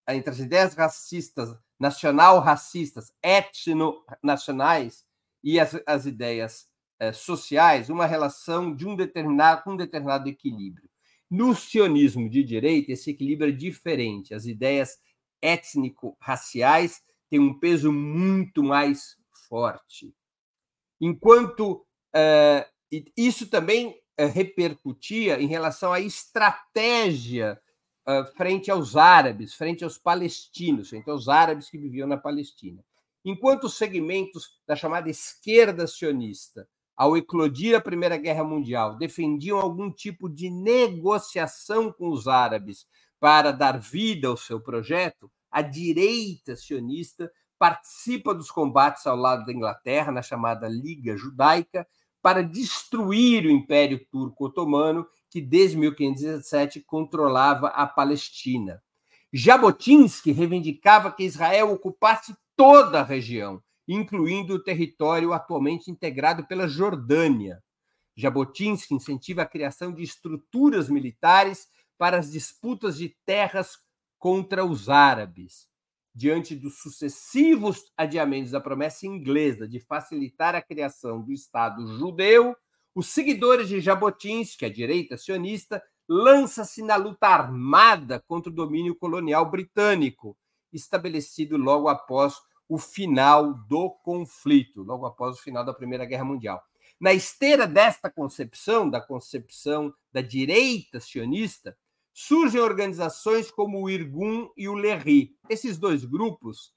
[0.10, 5.04] entre as ideias racistas, nacional-racistas, etno-nacionais
[5.44, 6.68] e as, as ideias
[7.00, 10.90] eh, sociais, uma relação de um determinado, um determinado equilíbrio.
[11.30, 14.34] No sionismo de direita, esse equilíbrio é diferente.
[14.34, 14.98] As ideias
[15.42, 19.18] étnico-raciais têm um peso muito mais
[19.50, 20.16] forte.
[21.02, 27.60] Enquanto uh, isso também uh, repercutia em relação à estratégia
[28.08, 32.84] uh, frente aos árabes, frente aos palestinos, frente aos árabes que viviam na Palestina.
[33.24, 39.92] Enquanto os segmentos da chamada esquerda sionista ao eclodir a Primeira Guerra Mundial, defendiam algum
[39.92, 42.86] tipo de negociação com os árabes
[43.20, 49.52] para dar vida ao seu projeto, a direita sionista participa dos combates ao lado da
[49.52, 51.88] Inglaterra, na chamada Liga Judaica,
[52.22, 58.82] para destruir o Império Turco Otomano, que desde 1517 controlava a Palestina.
[59.34, 67.62] Jabotinsky reivindicava que Israel ocupasse toda a região, incluindo o território atualmente integrado pela Jordânia.
[68.16, 71.68] Jabotinsky incentiva a criação de estruturas militares
[71.98, 73.78] para as disputas de terras
[74.18, 75.68] contra os árabes.
[76.14, 82.56] Diante dos sucessivos adiamentos da promessa inglesa de facilitar a criação do Estado judeu,
[82.96, 89.52] os seguidores de Jabotinsky, a direita sionista, lança-se na luta armada contra o domínio colonial
[89.52, 90.38] britânico,
[90.72, 92.36] estabelecido logo após
[92.70, 96.64] o final do conflito, logo após o final da Primeira Guerra Mundial.
[97.00, 101.78] Na esteira desta concepção, da concepção da direita sionista,
[102.14, 105.36] surgem organizações como o Irgun e o Lerri.
[105.50, 106.74] Esses dois grupos,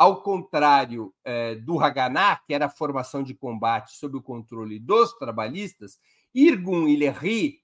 [0.00, 5.12] ao contrário eh, do Haganah, que era a formação de combate sob o controle dos
[5.18, 5.98] trabalhistas,
[6.34, 7.60] Irgun e Lerri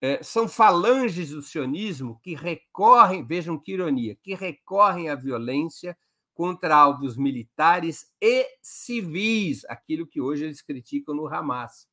[0.00, 5.98] eh, são falanges do sionismo que recorrem, vejam que ironia, que recorrem à violência
[6.32, 11.88] contra alvos militares e civis, aquilo que hoje eles criticam no Hamas.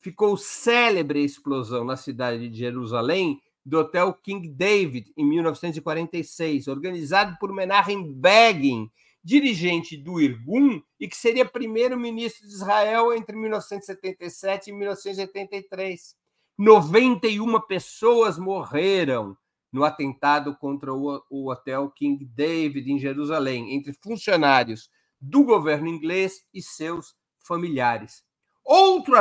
[0.00, 7.38] Ficou célebre a explosão na cidade de Jerusalém do Hotel King David, em 1946, organizado
[7.40, 8.90] por Menachem Begin,
[9.22, 16.16] dirigente do Irgun e que seria primeiro-ministro de Israel entre 1977 e 1983.
[16.58, 19.36] 91 pessoas morreram
[19.72, 26.60] no atentado contra o, hotel King David em Jerusalém, entre funcionários do governo inglês e
[26.60, 28.24] seus familiares.
[28.64, 29.14] Outro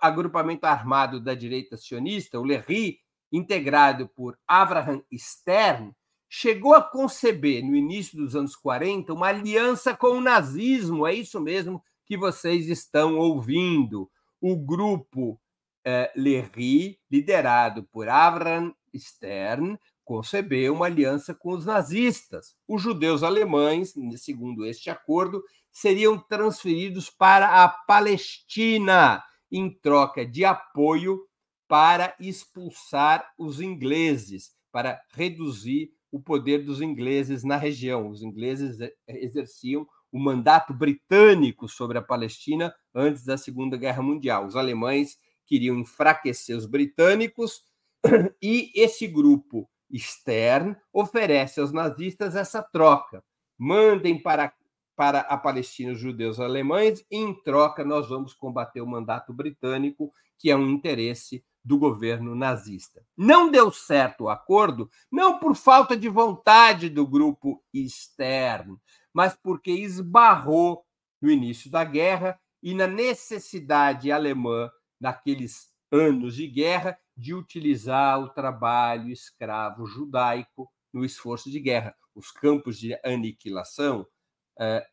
[0.00, 5.94] agrupamento armado da direita sionista, o Lerri, integrado por Abraham Stern,
[6.34, 11.06] chegou a conceber, no início dos anos 40, uma aliança com o nazismo.
[11.06, 14.10] É isso mesmo que vocês estão ouvindo.
[14.40, 15.38] O grupo
[15.84, 22.56] eh, Lerri, liderado por Abraham Stern, concebeu uma aliança com os nazistas.
[22.66, 31.28] Os judeus alemães, segundo este acordo, seriam transferidos para a Palestina em troca de apoio
[31.68, 38.08] para expulsar os ingleses, para reduzir o poder dos ingleses na região.
[38.08, 44.46] Os ingleses exerciam o mandato britânico sobre a Palestina antes da Segunda Guerra Mundial.
[44.46, 47.62] Os alemães queriam enfraquecer os britânicos
[48.42, 53.24] e esse grupo Stern oferece aos nazistas essa troca.
[53.58, 54.52] Mandem para,
[54.96, 60.12] para a Palestina os judeus alemães e, em troca, nós vamos combater o mandato britânico,
[60.38, 63.04] que é um interesse do governo nazista.
[63.16, 68.76] Não deu certo o acordo, não por falta de vontade do grupo Stern,
[69.12, 70.84] mas porque esbarrou
[71.20, 74.70] no início da guerra e na necessidade alemã,
[75.00, 81.94] naqueles anos de guerra, de utilizar o trabalho escravo judaico no esforço de guerra.
[82.14, 84.06] Os campos de aniquilação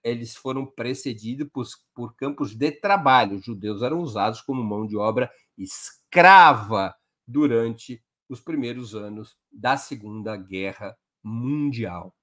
[0.04, 3.38] eles foram precedidos por, por campos de trabalho.
[3.38, 6.96] Os judeus eram usados como mão de obra escrava
[7.28, 12.16] durante os primeiros anos da Segunda Guerra Mundial.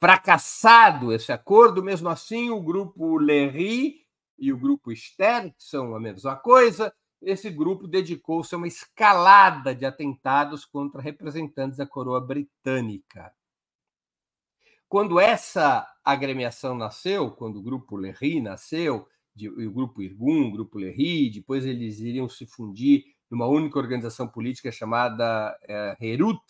[0.00, 4.04] Fracassado esse acordo, mesmo assim, o grupo Lerry
[4.38, 6.92] e o grupo Stern, que são a mesma coisa,
[7.22, 13.32] esse grupo dedicou-se a uma escalada de atentados contra representantes da coroa britânica.
[14.94, 20.78] Quando essa agremiação nasceu, quando o grupo Lerri nasceu, de, o grupo Irgun, o grupo
[20.78, 26.40] Lerri, depois eles iriam se fundir numa única organização política chamada é, Herut.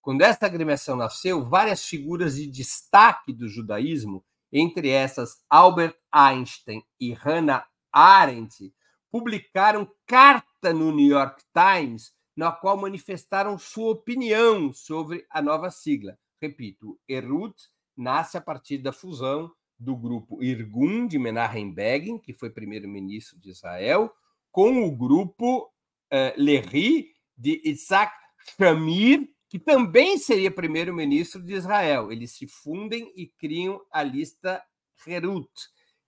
[0.00, 7.12] Quando essa agremiação nasceu, várias figuras de destaque do judaísmo, entre essas Albert Einstein e
[7.12, 8.72] Hannah Arendt,
[9.10, 16.18] publicaram carta no New York Times na qual manifestaram sua opinião sobre a nova sigla.
[16.40, 17.54] Repito, Herut
[17.96, 23.50] nasce a partir da fusão do grupo Irgun de Menachem Begin, que foi primeiro-ministro de
[23.50, 24.12] Israel,
[24.50, 25.64] com o grupo
[26.12, 28.12] uh, Lehi de Isaac
[28.56, 32.12] Shamir, que também seria primeiro-ministro de Israel.
[32.12, 34.62] Eles se fundem e criam a lista
[35.06, 35.50] Herut.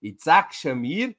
[0.01, 1.17] Isaac Shamir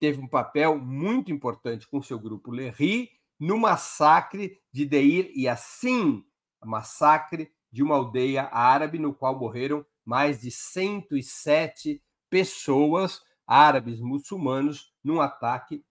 [0.00, 6.24] teve um papel muito importante com seu grupo Lehi no massacre de Deir e assim,
[6.64, 12.00] massacre de uma aldeia árabe no qual morreram mais de 107
[12.30, 15.84] pessoas árabes muçulmanos num ataque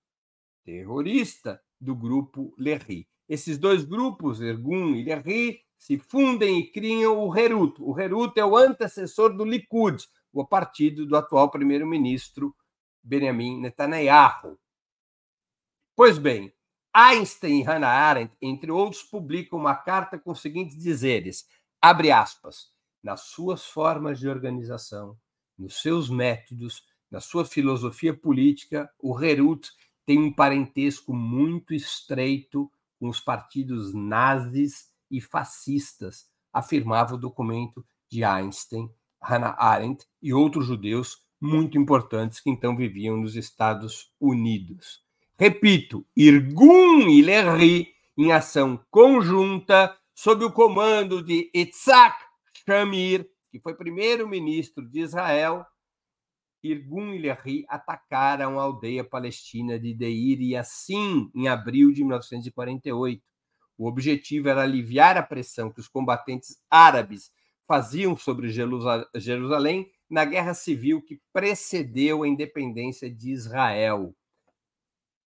[0.63, 3.05] terrorista do grupo Lehi.
[3.27, 7.75] Esses dois grupos, Ergun e Lehi, se fundem e criam o Herut.
[7.81, 12.55] O Herut é o antecessor do Likud, o partido do atual primeiro-ministro
[13.03, 14.57] Benjamin Netanyahu.
[15.97, 16.53] Pois bem,
[16.93, 21.45] Einstein e Hannah Arendt, entre outros, publicam uma carta com os seguintes dizeres:
[21.83, 22.69] abre aspas,
[23.03, 25.17] nas suas formas de organização,
[25.59, 26.81] nos seus métodos,
[27.11, 29.69] na sua filosofia política, o Herut
[30.05, 38.23] tem um parentesco muito estreito com os partidos nazis e fascistas, afirmava o documento de
[38.23, 38.89] Einstein,
[39.21, 45.03] Hannah Arendt e outros judeus muito importantes que então viviam nos Estados Unidos.
[45.37, 52.15] Repito, Irgun e Lerri, em ação conjunta, sob o comando de Itzhak
[52.65, 55.65] Shamir, que foi primeiro-ministro de Israel,
[56.63, 63.21] Irgun e Lerri atacaram a aldeia palestina de Deir e Yassin em abril de 1948.
[63.77, 67.31] O objetivo era aliviar a pressão que os combatentes árabes
[67.67, 74.15] faziam sobre Jerusalém na guerra civil que precedeu a independência de Israel.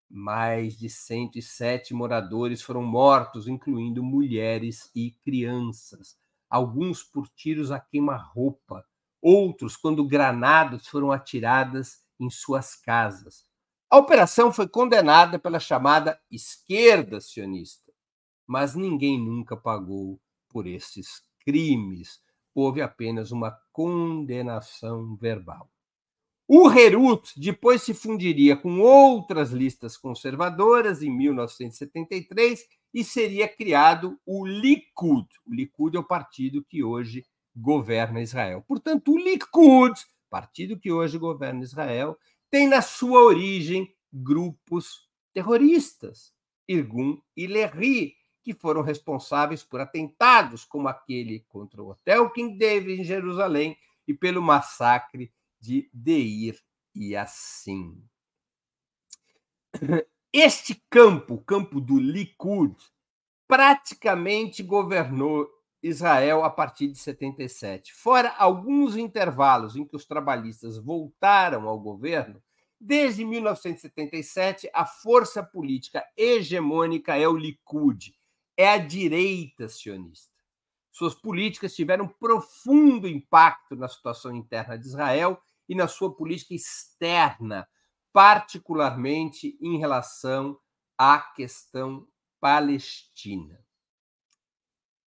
[0.10, 6.18] Mais de 107 moradores foram mortos, incluindo mulheres e crianças,
[6.50, 8.86] alguns por tiros a queima-roupa,
[9.22, 13.46] outros quando granadas foram atiradas em suas casas.
[13.90, 17.92] A operação foi condenada pela chamada esquerda sionista,
[18.48, 22.24] mas ninguém nunca pagou por esses crimes
[22.56, 25.70] houve apenas uma condenação verbal.
[26.48, 34.46] O Herut depois se fundiria com outras listas conservadoras em 1973 e seria criado o
[34.46, 35.28] Likud.
[35.44, 37.26] O Likud é o partido que hoje
[37.56, 38.64] governa Israel.
[38.68, 42.16] Portanto, o Likud, partido que hoje governa Israel,
[42.52, 46.32] tem na sua origem grupos terroristas,
[46.68, 53.02] Irgun e Lerri, que foram responsáveis por atentados como aquele contra o Hotel King David
[53.02, 53.76] em Jerusalém
[54.08, 55.34] e pelo massacre
[55.66, 56.60] de Deir
[56.94, 58.04] e assim.
[60.32, 62.76] Este campo, o campo do Likud,
[63.48, 65.48] praticamente governou
[65.82, 67.94] Israel a partir de 77.
[67.94, 72.42] Fora alguns intervalos em que os trabalhistas voltaram ao governo,
[72.80, 78.14] desde 1977 a força política hegemônica é o Likud,
[78.58, 80.36] é a direita sionista.
[80.92, 87.68] Suas políticas tiveram profundo impacto na situação interna de Israel e na sua política externa,
[88.14, 90.60] particularmente em relação
[90.98, 92.08] à questão
[92.40, 93.60] palestina.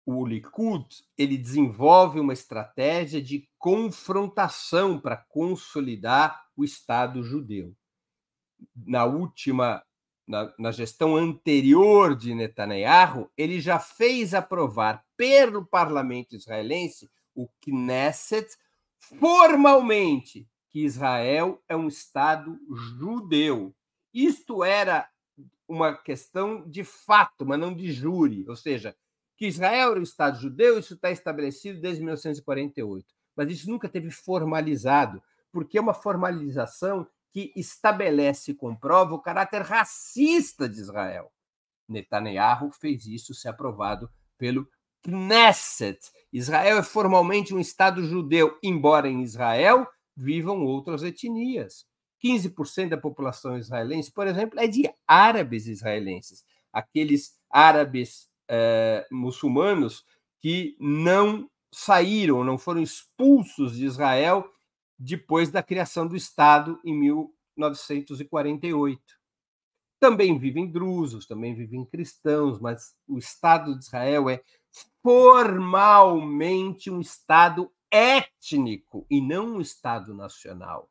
[0.06, 0.88] O Likud
[1.18, 7.76] ele desenvolve uma estratégia de confrontação para consolidar o Estado judeu.
[8.76, 9.84] Na última
[10.28, 18.48] na, na gestão anterior de Netanyahu, ele já fez aprovar pelo parlamento israelense, o Knesset,
[19.20, 22.60] formalmente que Israel é um Estado
[22.98, 23.76] judeu.
[24.14, 25.08] Isto era
[25.68, 28.96] uma questão de fato, mas não de júri, ou seja,
[29.36, 34.12] que Israel era um Estado judeu, isso está estabelecido desde 1948, mas isso nunca teve
[34.12, 41.32] formalizado, porque é uma formalização que estabelece e comprova o caráter racista de Israel.
[41.88, 44.68] Netanyahu fez isso ser aprovado pelo
[45.04, 46.00] Knesset.
[46.32, 51.86] Israel é formalmente um Estado judeu, embora em Israel vivam outras etnias
[52.24, 60.06] 15% da população israelense, por exemplo, é de árabes israelenses, aqueles árabes eh, muçulmanos
[60.40, 64.50] que não saíram, não foram expulsos de Israel
[64.98, 69.02] depois da criação do Estado em 1948.
[70.00, 74.42] Também vivem drusos, também vivem cristãos, mas o Estado de Israel é
[75.02, 80.90] formalmente um Estado étnico e não um Estado nacional.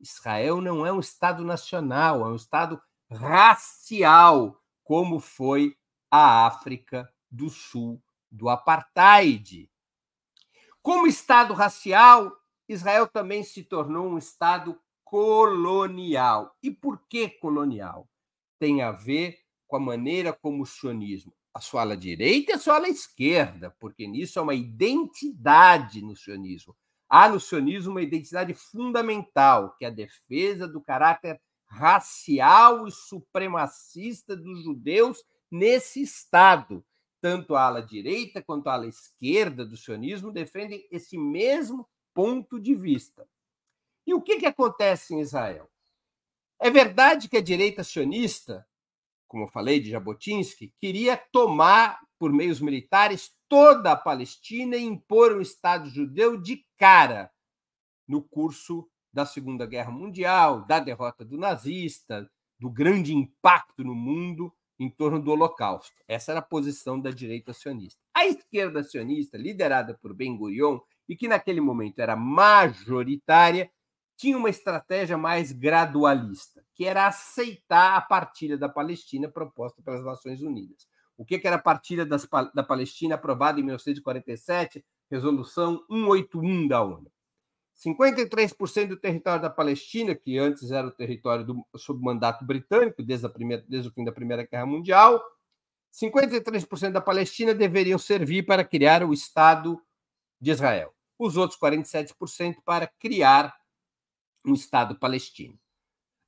[0.00, 5.76] Israel não é um Estado nacional, é um Estado racial, como foi
[6.10, 9.70] a África do Sul do apartheid.
[10.82, 12.32] Como Estado racial,
[12.68, 16.56] Israel também se tornou um Estado colonial.
[16.62, 18.08] E por que colonial?
[18.58, 22.58] Tem a ver com a maneira como o sionismo, a sua ala direita e a
[22.58, 26.74] sua ala esquerda, porque nisso é uma identidade no sionismo.
[27.08, 34.34] Há no sionismo uma identidade fundamental, que é a defesa do caráter racial e supremacista
[34.34, 36.84] dos judeus nesse Estado.
[37.20, 42.74] Tanto a ala direita quanto a ala esquerda do sionismo defendem esse mesmo ponto de
[42.74, 43.28] vista.
[44.06, 45.70] E o que, que acontece em Israel?
[46.58, 48.66] É verdade que a direita sionista,
[49.32, 55.32] como eu falei de Jabotinsky, queria tomar, por meios militares, toda a Palestina e impor
[55.32, 57.32] um Estado judeu de cara
[58.06, 62.30] no curso da Segunda Guerra Mundial, da derrota do nazista,
[62.60, 65.96] do grande impacto no mundo em torno do Holocausto.
[66.06, 67.98] Essa era a posição da direita sionista.
[68.12, 70.78] A esquerda sionista, liderada por Ben Gurion,
[71.08, 73.70] e que naquele momento era majoritária,
[74.22, 80.40] tinha uma estratégia mais gradualista, que era aceitar a partilha da Palestina proposta pelas Nações
[80.40, 80.86] Unidas.
[81.18, 84.84] O que era a partilha das, da Palestina aprovada em 1947?
[85.10, 87.10] Resolução 181 da ONU.
[87.84, 93.28] 53% do território da Palestina, que antes era o território do, sob mandato britânico, desde,
[93.28, 95.20] primeira, desde o fim da Primeira Guerra Mundial,
[95.92, 99.82] 53% da Palestina deveriam servir para criar o Estado
[100.40, 100.94] de Israel.
[101.18, 103.60] Os outros 47% para criar
[104.44, 105.58] um Estado palestino.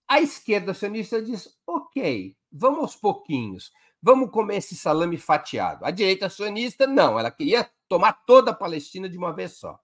[0.08, 5.84] A esquerda sionista diz: ok, vamos aos pouquinhos, vamos comer esse salame fatiado.
[5.84, 9.78] A direita sionista, não, ela queria tomar toda a Palestina de uma vez só.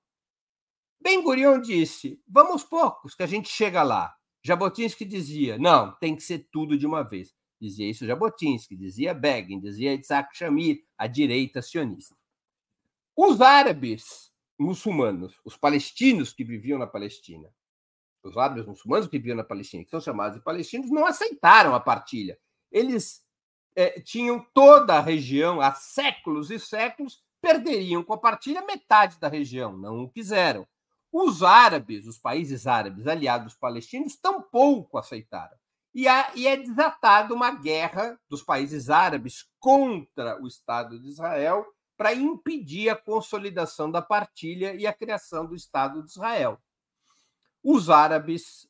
[1.01, 4.15] Ben Gurion disse: vamos poucos, que a gente chega lá.
[4.45, 7.35] Jabotinsky dizia: não, tem que ser tudo de uma vez.
[7.61, 12.17] Dizia isso Jabotinsky, dizia Begin, dizia Isaac Shamir, a direita sionista.
[13.15, 17.53] Os árabes muçulmanos, os palestinos que viviam na Palestina,
[18.23, 21.81] os árabes muçulmanos que viviam na Palestina, que são chamados de palestinos, não aceitaram a
[21.81, 22.39] partilha.
[22.71, 23.23] Eles
[23.75, 29.29] é, tinham toda a região, há séculos e séculos, perderiam com a partilha metade da
[29.29, 30.67] região, não o quiseram.
[31.13, 35.57] Os árabes, os países árabes aliados palestinos, tampouco aceitaram.
[35.93, 41.67] E, há, e é desatada uma guerra dos países árabes contra o Estado de Israel
[41.97, 46.61] para impedir a consolidação da partilha e a criação do Estado de Israel.
[47.63, 48.69] Os árabes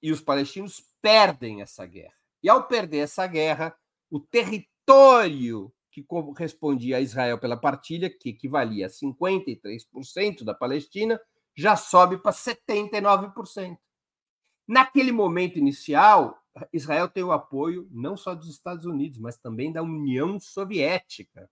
[0.00, 2.14] e os palestinos perdem essa guerra.
[2.42, 3.76] E ao perder essa guerra,
[4.10, 11.20] o território que correspondia a Israel pela partilha, que equivalia a 53% da Palestina,
[11.54, 13.76] já sobe para 79%.
[14.66, 19.82] Naquele momento inicial, Israel tem o apoio não só dos Estados Unidos, mas também da
[19.82, 21.50] União Soviética.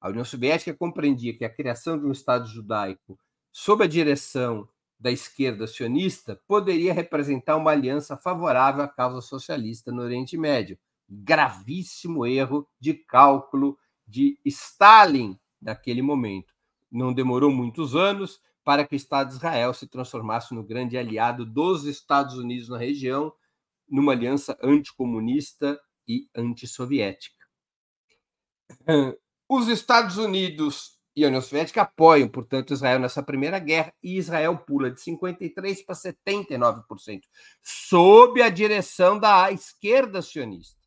[0.00, 3.18] A União Soviética compreendia que a criação de um Estado judaico
[3.50, 10.02] sob a direção da esquerda sionista poderia representar uma aliança favorável à causa socialista no
[10.02, 10.78] Oriente Médio,
[11.08, 16.54] gravíssimo erro de cálculo de Stalin naquele momento.
[16.90, 21.44] Não demorou muitos anos para que o Estado de Israel se transformasse no grande aliado
[21.44, 23.32] dos Estados Unidos na região,
[23.88, 25.78] numa aliança anticomunista
[26.08, 27.44] e antissoviética.
[29.48, 34.58] Os Estados Unidos e a União Soviética apoiam, portanto, Israel nessa primeira guerra, e Israel
[34.58, 37.20] pula de 53% para 79%,
[37.62, 40.82] sob a direção da esquerda sionista.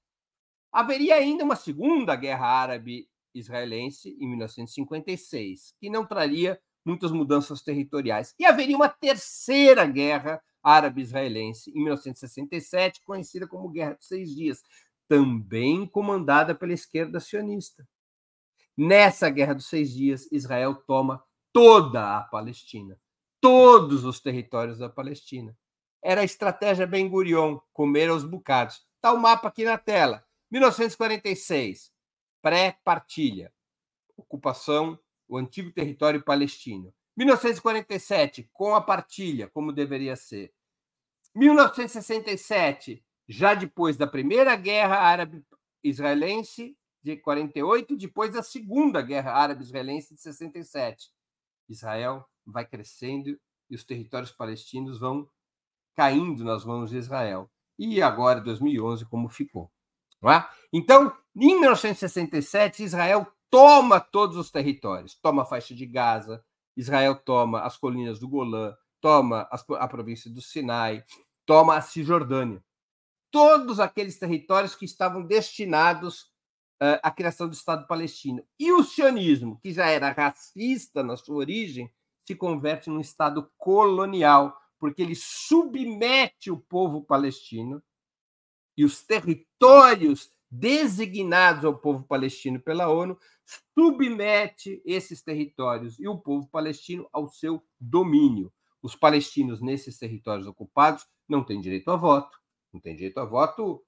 [0.72, 8.34] Haveria ainda uma segunda guerra árabe-israelense em 1956, que não traria muitas mudanças territoriais.
[8.38, 14.62] E haveria uma terceira guerra árabe-israelense em 1967, conhecida como Guerra dos Seis Dias,
[15.08, 17.88] também comandada pela esquerda sionista.
[18.78, 22.96] Nessa Guerra dos Seis Dias, Israel toma toda a Palestina,
[23.42, 25.58] todos os territórios da Palestina.
[26.04, 28.86] Era a estratégia Ben Gurion, comer aos bocados.
[28.96, 30.24] Está o mapa aqui na tela.
[30.52, 31.92] 1946,
[32.40, 33.52] pré-partilha,
[34.16, 36.94] ocupação, o antigo território palestino.
[37.18, 40.54] 1947, com a partilha, como deveria ser.
[41.34, 50.22] 1967, já depois da primeira guerra árabe-israelense de 48, depois da segunda guerra árabe-israelense de
[50.22, 51.10] 67.
[51.70, 53.40] Israel vai crescendo
[53.70, 55.30] e os territórios palestinos vão
[55.96, 57.50] caindo nas mãos de Israel.
[57.80, 59.72] E agora, 2011, como ficou.
[60.24, 60.44] É?
[60.74, 66.44] Então, em 1967, Israel toma todos os territórios, toma a faixa de Gaza,
[66.76, 71.06] Israel toma as colinas do Golã, toma a província do Sinai,
[71.46, 72.62] toma a Cisjordânia.
[73.32, 76.32] Todos aqueles territórios que estavam destinados
[76.82, 78.44] uh, à criação do Estado palestino.
[78.60, 81.92] E o sionismo, que já era racista na sua origem,
[82.26, 87.82] se converte num Estado colonial, porque ele submete o povo palestino
[88.78, 93.18] e os territórios designados ao povo palestino pela ONU,
[93.74, 98.52] submete esses territórios e o povo palestino ao seu domínio.
[98.82, 102.38] Os palestinos nesses territórios ocupados não têm direito a voto,
[102.72, 103.84] não têm direito a voto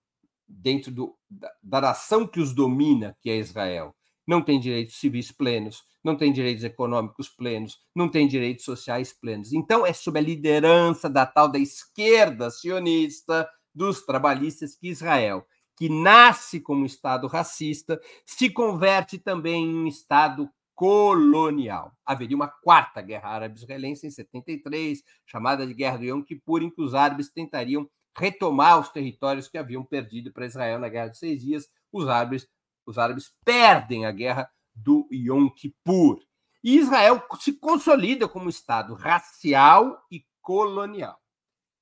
[0.49, 3.95] dentro do, da, da nação que os domina, que é Israel.
[4.27, 9.53] Não tem direitos civis plenos, não tem direitos econômicos plenos, não tem direitos sociais plenos.
[9.53, 15.45] Então, é sob a liderança da tal da esquerda sionista, dos trabalhistas, que Israel,
[15.77, 21.91] que nasce como Estado racista, se converte também em um Estado colonial.
[22.05, 26.81] Haveria uma quarta guerra árabe-israelense em 73, chamada de Guerra do Yom Kippur, em que
[26.81, 27.89] os árabes tentariam
[28.19, 31.69] retomar os territórios que haviam perdido para Israel na Guerra de Seis Dias.
[31.91, 32.47] Os árabes,
[32.85, 36.21] os árabes perdem a guerra do Yom Kippur.
[36.63, 41.17] E Israel se consolida como Estado racial e colonial.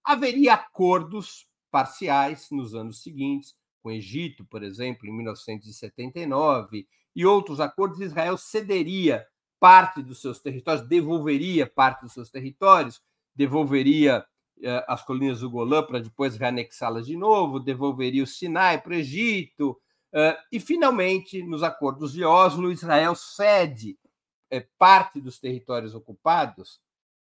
[0.03, 7.59] Haveria acordos parciais nos anos seguintes, com o Egito, por exemplo, em 1979, e outros
[7.59, 9.25] acordos, Israel cederia
[9.59, 13.01] parte dos seus territórios, devolveria parte dos seus territórios,
[13.35, 14.25] devolveria
[14.87, 19.79] as colinas do Golã para depois reanexá-las de novo, devolveria o Sinai para o Egito.
[20.13, 23.97] Eh, e, finalmente, nos acordos de Oslo, Israel cede
[24.49, 26.79] eh, parte dos territórios ocupados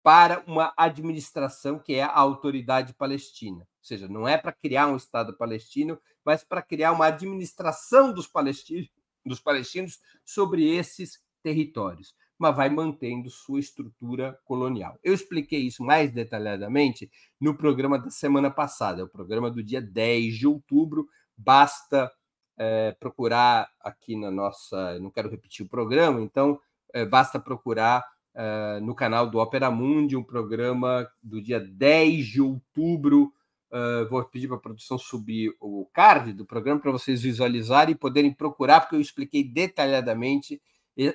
[0.01, 3.61] para uma administração que é a Autoridade Palestina.
[3.61, 8.27] Ou seja, não é para criar um Estado palestino, mas para criar uma administração dos
[8.27, 8.89] palestinos,
[9.25, 14.97] dos palestinos sobre esses territórios mas vai mantendo sua estrutura colonial.
[15.03, 20.37] Eu expliquei isso mais detalhadamente no programa da semana passada, o programa do dia 10
[20.37, 21.05] de outubro.
[21.37, 22.09] Basta
[22.57, 24.97] é, procurar aqui na nossa.
[24.99, 26.57] Não quero repetir o programa, então
[26.93, 32.41] é, basta procurar é, no canal do Opera Mundi um programa do dia 10 de
[32.41, 33.33] outubro.
[33.71, 37.97] É, vou pedir para a produção subir o card do programa para vocês visualizarem e
[37.97, 40.61] poderem procurar, porque eu expliquei detalhadamente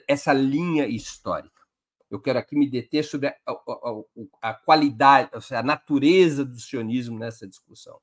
[0.09, 1.63] essa linha histórica.
[2.11, 7.47] Eu quero aqui me deter sobre a, a, a qualidade, a natureza do sionismo nessa
[7.47, 8.01] discussão.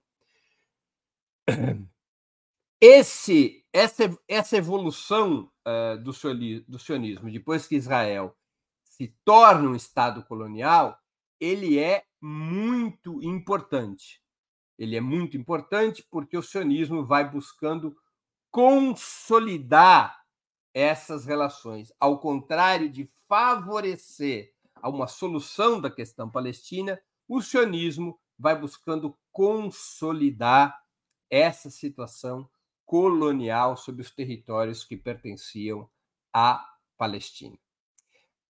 [2.84, 6.12] Esse, essa, essa evolução uh, do,
[6.68, 8.36] do sionismo, depois que Israel
[8.84, 10.98] se torna um Estado colonial,
[11.40, 14.22] ele é muito importante.
[14.78, 17.96] Ele é muito importante porque o sionismo vai buscando
[18.50, 20.21] consolidar
[20.74, 21.92] essas relações.
[22.00, 24.54] Ao contrário de favorecer
[24.84, 30.82] uma solução da questão palestina, o sionismo vai buscando consolidar
[31.30, 32.50] essa situação
[32.86, 35.90] colonial sobre os territórios que pertenciam
[36.34, 36.68] à
[36.98, 37.58] Palestina,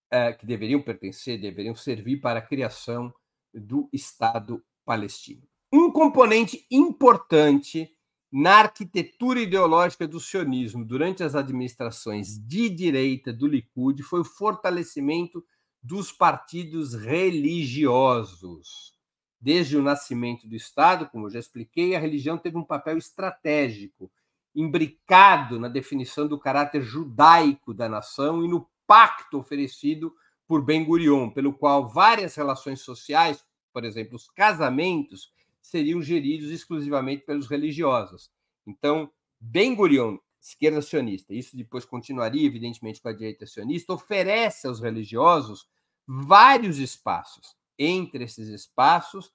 [0.09, 3.13] é, que deveriam pertencer, deveriam servir para a criação
[3.53, 5.47] do Estado palestino.
[5.72, 7.95] Um componente importante
[8.32, 15.43] na arquitetura ideológica do sionismo durante as administrações de direita do Likud foi o fortalecimento
[15.84, 18.93] dos partidos religiosos.
[19.39, 24.11] Desde o nascimento do Estado, como eu já expliquei, a religião teve um papel estratégico,
[24.55, 30.13] imbricado na definição do caráter judaico da nação e no pacto oferecido
[30.47, 35.32] por Ben Gurion, pelo qual várias relações sociais, por exemplo, os casamentos,
[35.62, 38.30] seriam geridos exclusivamente pelos religiosos.
[38.66, 44.80] Então, Ben Gurion, esquerda sionista, isso depois continuaria, evidentemente, com a direita sionista, oferece aos
[44.80, 45.68] religiosos
[46.07, 47.55] vários espaços.
[47.78, 49.32] Entre esses espaços,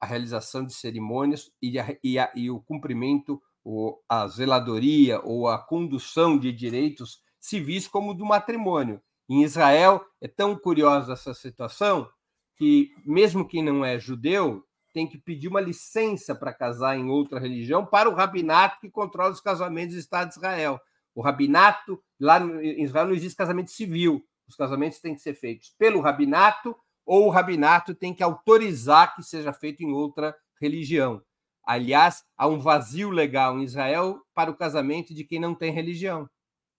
[0.00, 5.48] a realização de cerimônias e, a, e, a, e o cumprimento, ou a zeladoria ou
[5.48, 9.02] a condução de direitos civis, como do matrimônio.
[9.28, 12.08] Em Israel, é tão curiosa essa situação
[12.54, 14.64] que, mesmo quem não é judeu,
[14.96, 19.30] tem que pedir uma licença para casar em outra religião para o rabinato que controla
[19.30, 20.80] os casamentos do Estado de Israel.
[21.14, 24.24] O rabinato, lá em Israel não existe casamento civil.
[24.48, 26.74] Os casamentos têm que ser feitos pelo rabinato
[27.04, 31.22] ou o rabinato tem que autorizar que seja feito em outra religião.
[31.62, 36.26] Aliás, há um vazio legal em Israel para o casamento de quem não tem religião,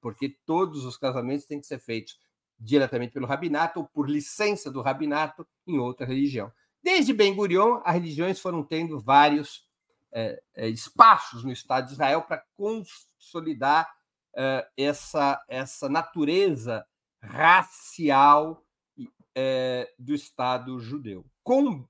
[0.02, 2.18] porque todos os casamentos têm que ser feitos
[2.60, 6.52] diretamente pelo rabinato ou por licença do rabinato em outra religião.
[6.88, 9.68] Desde Ben Gurion, as religiões foram tendo vários
[10.10, 13.94] é, é, espaços no Estado de Israel para consolidar
[14.34, 16.88] é, essa, essa natureza
[17.22, 18.66] racial
[19.36, 21.26] é, do Estado judeu.
[21.44, 21.86] Com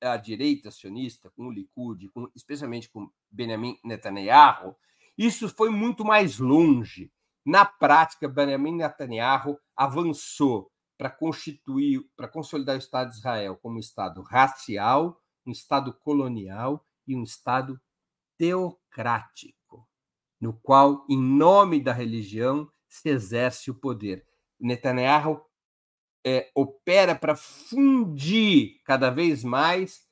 [0.00, 4.76] a direita sionista, com o Likud, com, especialmente com Benjamin Netanyahu,
[5.18, 7.10] isso foi muito mais longe.
[7.44, 13.80] Na prática, Benjamin Netanyahu avançou para constituir, para consolidar o Estado de Israel como um
[13.80, 17.80] Estado racial, um Estado colonial e um Estado
[18.38, 19.88] teocrático,
[20.40, 24.26] no qual, em nome da religião, se exerce o poder.
[24.58, 25.42] Netanyahu
[26.24, 30.06] é, opera para fundir cada vez mais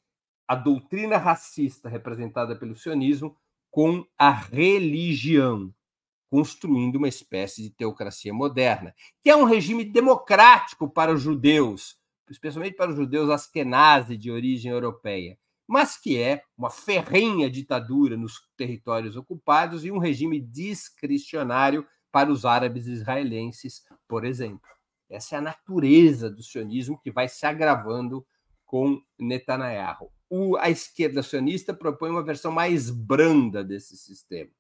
[0.47, 3.37] a doutrina racista representada pelo sionismo
[3.70, 5.74] com a religião,
[6.35, 11.97] construindo uma espécie de teocracia moderna, que é um regime democrático para os judeus,
[12.28, 18.41] especialmente para os judeus askenazi de origem europeia, mas que é uma ferrenha ditadura nos
[18.57, 24.68] territórios ocupados e um regime discricionário para os árabes israelenses, por exemplo.
[25.09, 28.26] Essa é a natureza do sionismo que vai se agravando
[28.64, 30.11] com Netanyahu.
[30.28, 34.51] O, a esquerda sionista propõe uma versão mais branda desse sistema,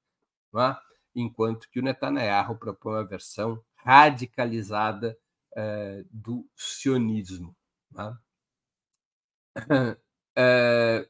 [0.56, 0.93] é?
[1.14, 5.16] Enquanto que o Netanyahu propõe uma versão radicalizada
[5.56, 7.56] eh, do sionismo.
[7.96, 8.14] É?
[10.36, 11.08] Eh,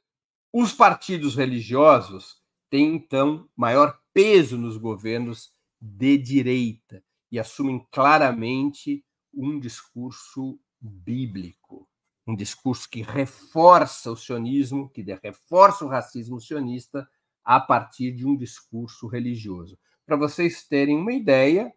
[0.53, 5.51] os partidos religiosos têm, então, maior peso nos governos
[5.81, 7.03] de direita
[7.33, 9.03] e assumem claramente
[9.33, 11.89] um discurso bíblico,
[12.27, 17.09] um discurso que reforça o sionismo, que reforça o racismo sionista
[17.43, 19.79] a partir de um discurso religioso.
[20.07, 21.73] Para vocês terem uma ideia,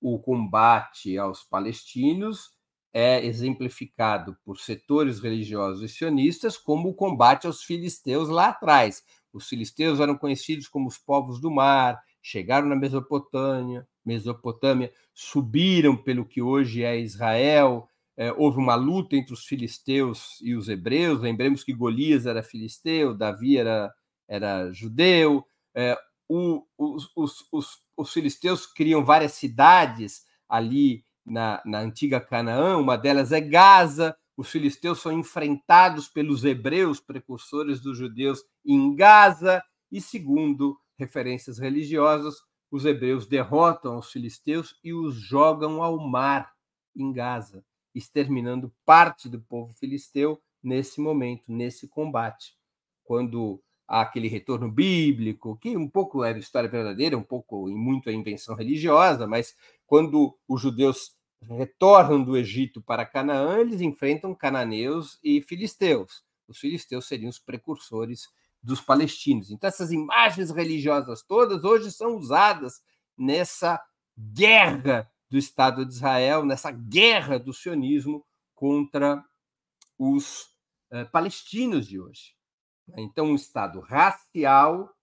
[0.00, 2.50] o combate aos palestinos
[2.92, 9.02] é exemplificado por setores religiosos e sionistas como o combate aos filisteus lá atrás.
[9.32, 16.26] Os filisteus eram conhecidos como os povos do mar, chegaram na Mesopotâmia, Mesopotâmia, subiram pelo
[16.26, 17.88] que hoje é Israel.
[18.16, 21.20] É, houve uma luta entre os filisteus e os hebreus.
[21.20, 23.90] Lembremos que Golias era filisteu, Davi era,
[24.28, 25.46] era judeu.
[25.74, 25.96] É,
[26.32, 32.96] o, os, os, os, os, filisteus criam várias cidades ali na, na antiga Canaã, uma
[32.96, 34.16] delas é Gaza.
[34.36, 39.60] Os filisteus são enfrentados pelos hebreus, precursores dos judeus, em Gaza.
[39.90, 42.36] E segundo referências religiosas,
[42.70, 46.52] os hebreus derrotam os filisteus e os jogam ao mar
[46.94, 52.56] em Gaza, exterminando parte do povo filisteu nesse momento, nesse combate.
[53.02, 53.60] Quando
[53.90, 58.54] aquele retorno bíblico, que um pouco era história verdadeira, um pouco e muito a invenção
[58.54, 66.22] religiosa, mas quando os judeus retornam do Egito para Canaã, eles enfrentam cananeus e filisteus.
[66.46, 68.28] Os filisteus seriam os precursores
[68.62, 69.50] dos palestinos.
[69.50, 72.80] Então, essas imagens religiosas todas hoje são usadas
[73.18, 73.82] nessa
[74.16, 78.24] guerra do Estado de Israel, nessa guerra do sionismo
[78.54, 79.24] contra
[79.98, 80.46] os
[80.90, 82.39] eh, palestinos de hoje.
[82.96, 84.94] Então, um Estado racial,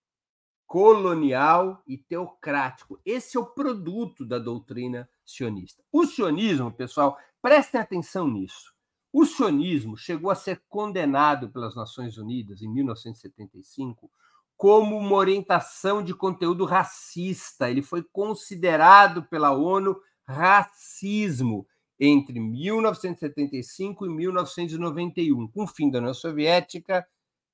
[0.66, 3.00] colonial e teocrático.
[3.06, 5.84] Esse é o produto da doutrina sionista.
[5.92, 8.74] O sionismo, pessoal, prestem atenção nisso.
[9.12, 14.12] O sionismo chegou a ser condenado pelas Nações Unidas em 1975
[14.58, 17.70] como uma orientação de conteúdo racista.
[17.70, 19.96] Ele foi considerado pela ONU
[20.28, 21.66] racismo
[22.00, 25.48] entre 1975 e 1991.
[25.48, 27.08] Com o fim da União Soviética,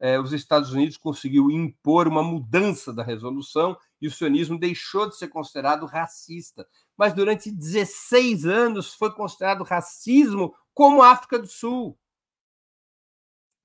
[0.04, 5.16] eh, os Estados Unidos conseguiu impor uma mudança da resolução e o sionismo deixou de
[5.16, 6.68] ser considerado racista.
[6.98, 11.98] Mas durante 16 anos foi considerado racismo como a África do Sul.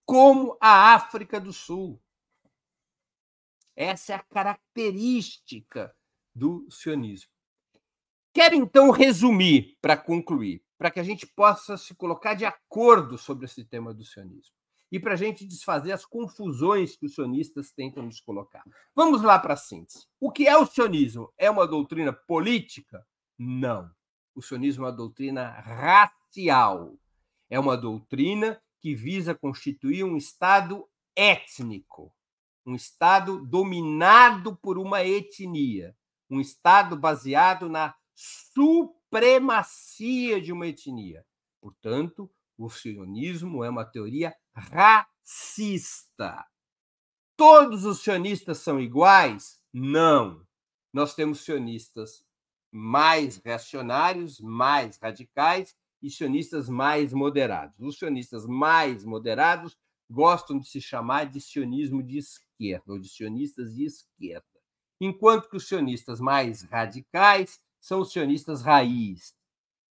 [0.07, 2.01] Como a África do Sul.
[3.75, 5.93] Essa é a característica
[6.33, 7.33] do sionismo.
[8.33, 13.47] Quero então resumir para concluir, para que a gente possa se colocar de acordo sobre
[13.47, 14.57] esse tema do sionismo
[14.91, 18.65] e para a gente desfazer as confusões que os sionistas tentam nos colocar.
[18.95, 20.07] Vamos lá para a síntese.
[20.19, 21.33] O que é o sionismo?
[21.37, 23.07] É uma doutrina política?
[23.39, 23.91] Não.
[24.35, 26.97] O sionismo é uma doutrina racial.
[27.51, 32.15] É uma doutrina que visa constituir um Estado étnico,
[32.65, 35.97] um Estado dominado por uma etnia,
[36.31, 41.25] um Estado baseado na supremacia de uma etnia.
[41.61, 46.47] Portanto, o sionismo é uma teoria racista.
[47.37, 49.61] todos os sionistas são iguais?
[49.73, 50.45] Não.
[50.93, 52.25] Nós temos sionistas
[52.73, 57.79] mais reacionários, mais radicais e sionistas mais moderados.
[57.79, 59.77] Os sionistas mais moderados
[60.11, 64.47] gostam de se chamar de sionismo de esquerda, ou de sionistas de esquerda,
[65.01, 69.35] enquanto que os sionistas mais radicais são os sionistas raiz.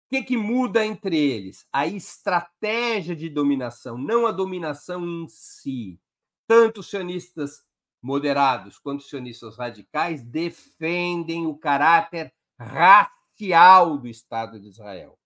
[0.07, 1.67] O que, que muda entre eles?
[1.73, 6.01] A estratégia de dominação, não a dominação em si.
[6.47, 7.65] Tanto os sionistas
[8.01, 15.19] moderados quanto os sionistas radicais defendem o caráter racial do Estado de Israel.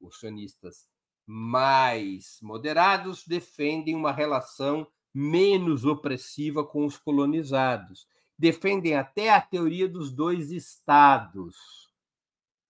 [0.00, 0.88] Os sionistas
[1.26, 8.06] mais moderados defendem uma relação menos opressiva com os colonizados.
[8.38, 11.56] Defendem até a teoria dos dois estados,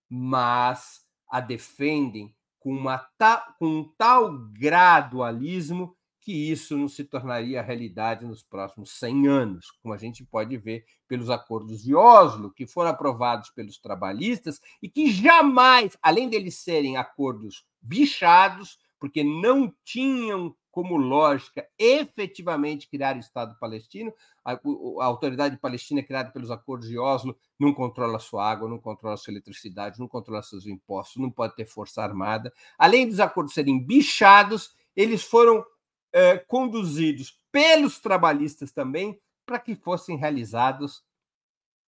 [0.09, 7.63] mas a defendem com, uma ta, com um tal gradualismo que isso não se tornaria
[7.63, 12.67] realidade nos próximos 100 anos, como a gente pode ver pelos acordos de Oslo, que
[12.67, 20.55] foram aprovados pelos trabalhistas e que jamais, além deles serem acordos bichados, porque não tinham
[20.71, 24.13] como lógica efetivamente criar o Estado palestino.
[24.45, 29.17] A, a, autoridade palestina criada pelos acordos de Oslo não controla sua água, não controla
[29.17, 32.53] sua eletricidade, não controla seus impostos, não pode ter força armada.
[32.79, 35.65] Além dos acordos serem bichados, eles foram
[36.13, 41.03] é, conduzidos pelos trabalhistas também para que fossem realizados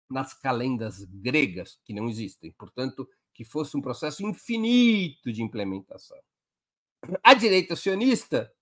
[0.08, 2.52] nas calendas gregas, que não existem.
[2.52, 6.18] Portanto, que fosse um processo infinito de implementação.
[7.22, 8.52] A direita sionista,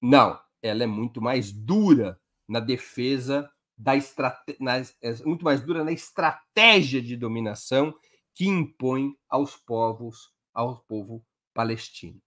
[0.00, 5.92] não, ela é muito mais dura na defesa da estratégia, é muito mais dura na
[5.92, 7.94] estratégia de dominação
[8.34, 12.20] que impõe aos povos, ao povo palestino.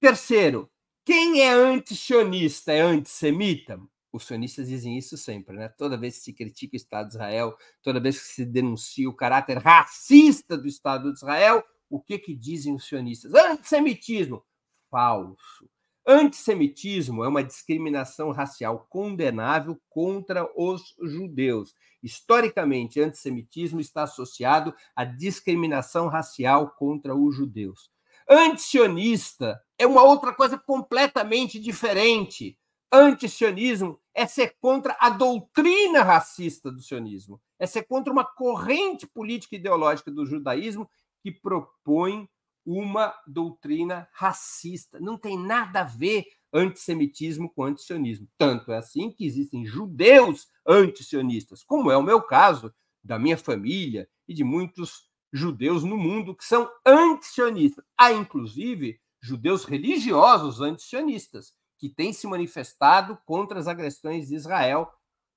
[0.00, 0.70] Terceiro,
[1.04, 3.80] quem é anti-sionista é antissemita?
[4.12, 5.68] Os sionistas dizem isso sempre, né?
[5.68, 9.14] Toda vez que se critica o Estado de Israel, toda vez que se denuncia o
[9.14, 13.34] caráter racista do Estado de Israel, o que, que dizem os sionistas?
[13.34, 14.44] Antissemitismo.
[14.90, 15.68] Falso.
[16.06, 21.74] Antissemitismo é uma discriminação racial condenável contra os judeus.
[22.02, 27.90] Historicamente, antissemitismo está associado à discriminação racial contra os judeus.
[28.26, 32.58] Antisionista é uma outra coisa completamente diferente.
[32.90, 39.56] Antisionismo é ser contra a doutrina racista do sionismo, é ser contra uma corrente política
[39.56, 40.88] e ideológica do judaísmo
[41.22, 42.26] que propõe
[42.64, 45.00] uma doutrina racista.
[45.00, 48.28] Não tem nada a ver antissemitismo com antisionismo.
[48.36, 54.08] Tanto é assim que existem judeus antisionistas, como é o meu caso, da minha família
[54.26, 57.84] e de muitos judeus no mundo que são antisionistas.
[57.96, 64.92] Há, inclusive, judeus religiosos antisionistas, que têm se manifestado contra as agressões de Israel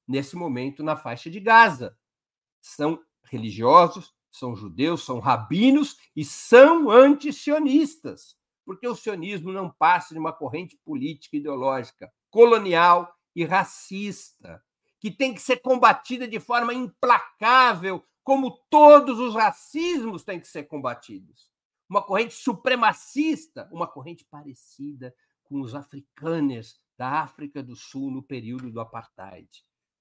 [0.08, 1.96] nesse momento na faixa de Gaza.
[2.60, 10.20] São religiosos, são judeus, são rabinos e são antisionistas, porque o sionismo não passa de
[10.20, 14.64] uma corrente política ideológica colonial e racista,
[15.00, 20.64] que tem que ser combatida de forma implacável como todos os racismos têm que ser
[20.64, 21.52] combatidos.
[21.90, 25.14] Uma corrente supremacista, uma corrente parecida
[25.44, 29.50] com os africaners da África do Sul no período do apartheid,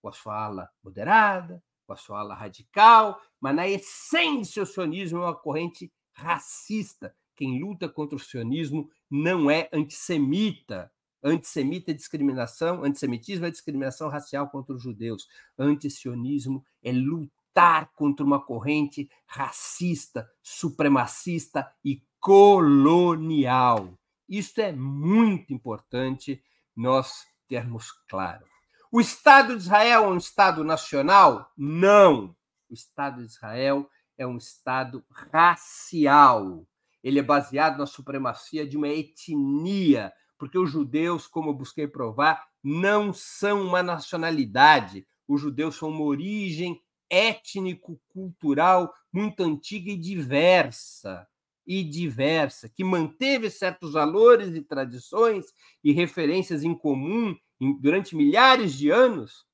[0.00, 5.18] com a sua ala moderada, com a sua ala radical, mas na essência o sionismo
[5.18, 7.12] é uma corrente racista.
[7.34, 10.92] Quem luta contra o sionismo não é antissemita.
[11.20, 15.26] Antissemita é discriminação, antissemitismo é discriminação racial contra os judeus.
[15.58, 23.98] Antisionismo é luta lutar contra uma corrente racista, supremacista e colonial.
[24.28, 26.40] Isso é muito importante
[26.76, 28.46] nós termos claro.
[28.92, 31.52] O Estado de Israel é um Estado nacional?
[31.56, 32.34] Não.
[32.68, 33.88] O Estado de Israel
[34.18, 36.66] é um Estado racial.
[37.00, 42.44] Ele é baseado na supremacia de uma etnia, porque os judeus, como eu busquei provar,
[42.64, 45.06] não são uma nacionalidade.
[45.28, 51.28] Os judeus são uma origem étnico-cultural muito antiga e diversa,
[51.64, 55.46] e diversa, que manteve certos valores e tradições
[55.84, 57.36] e referências em comum
[57.80, 59.44] durante milhares de anos,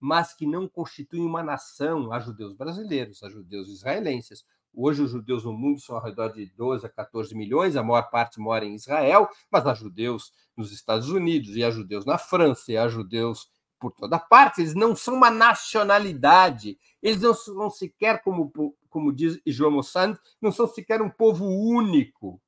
[0.00, 2.12] mas que não constitui uma nação.
[2.12, 4.44] Há judeus brasileiros, há judeus israelenses.
[4.72, 8.10] Hoje, os judeus no mundo são ao redor de 12 a 14 milhões, a maior
[8.10, 12.70] parte mora em Israel, mas há judeus nos Estados Unidos, e há judeus na França,
[12.70, 18.22] e há judeus por toda parte, eles não são uma nacionalidade, eles não são sequer,
[18.22, 18.52] como,
[18.90, 22.40] como diz João Mossand, não são sequer um povo único.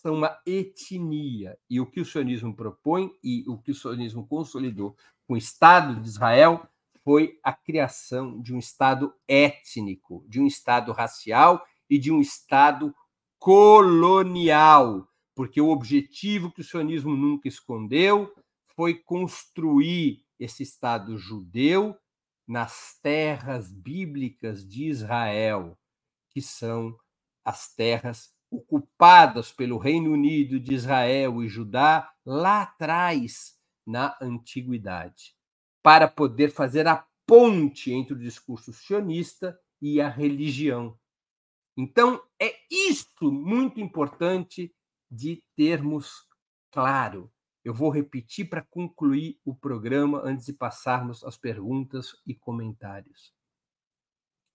[0.00, 1.58] São uma etnia.
[1.68, 4.96] E o que o sionismo propõe e o que o sionismo consolidou
[5.26, 6.66] com o Estado de Israel
[7.04, 12.94] foi a criação de um Estado étnico, de um Estado racial e de um Estado
[13.38, 18.32] colonial, porque o objetivo que o sionismo nunca escondeu
[18.74, 21.94] foi construir esse Estado judeu
[22.48, 25.78] nas terras bíblicas de Israel,
[26.30, 26.96] que são
[27.44, 35.34] as terras ocupadas pelo Reino Unido de Israel e Judá lá atrás, na antiguidade,
[35.82, 40.98] para poder fazer a ponte entre o discurso sionista e a religião.
[41.76, 44.74] Então, é isto muito importante
[45.10, 46.26] de termos
[46.70, 47.32] claro.
[47.64, 53.34] Eu vou repetir para concluir o programa antes de passarmos às perguntas e comentários.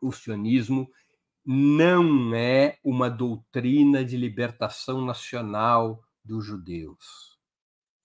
[0.02, 0.90] O sionismo
[1.46, 7.38] não é uma doutrina de libertação nacional dos judeus.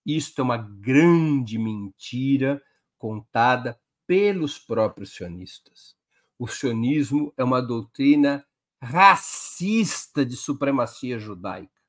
[0.05, 2.63] Isto é uma grande mentira
[2.99, 5.97] contada pelos próprios sionistas.
[6.39, 8.45] O sionismo é uma doutrina
[8.83, 11.81] racista de supremacia judaica.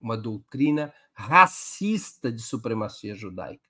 [0.00, 3.68] Uma doutrina racista de supremacia judaica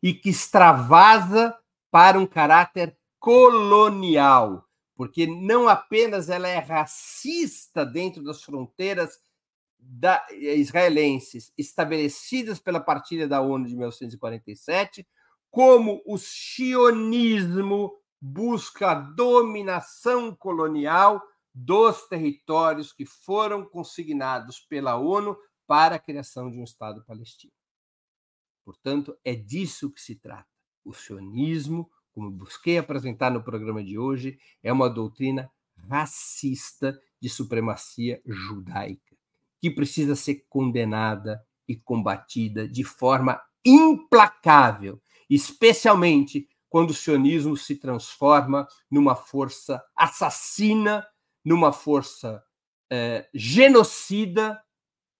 [0.00, 1.58] e que extravasa
[1.90, 4.65] para um caráter colonial
[4.96, 9.20] porque não apenas ela é racista dentro das fronteiras
[9.78, 15.06] da, eh, israelenses estabelecidas pela partilha da ONU de 1947,
[15.50, 21.22] como o sionismo busca a dominação colonial
[21.54, 25.36] dos territórios que foram consignados pela ONU
[25.66, 27.52] para a criação de um Estado palestino.
[28.64, 30.48] Portanto, é disso que se trata.
[30.84, 35.50] O sionismo como busquei apresentar no programa de hoje, é uma doutrina
[35.86, 39.14] racista de supremacia judaica,
[39.60, 44.98] que precisa ser condenada e combatida de forma implacável,
[45.28, 51.06] especialmente quando o sionismo se transforma numa força assassina,
[51.44, 52.42] numa força
[52.90, 54.58] é, genocida,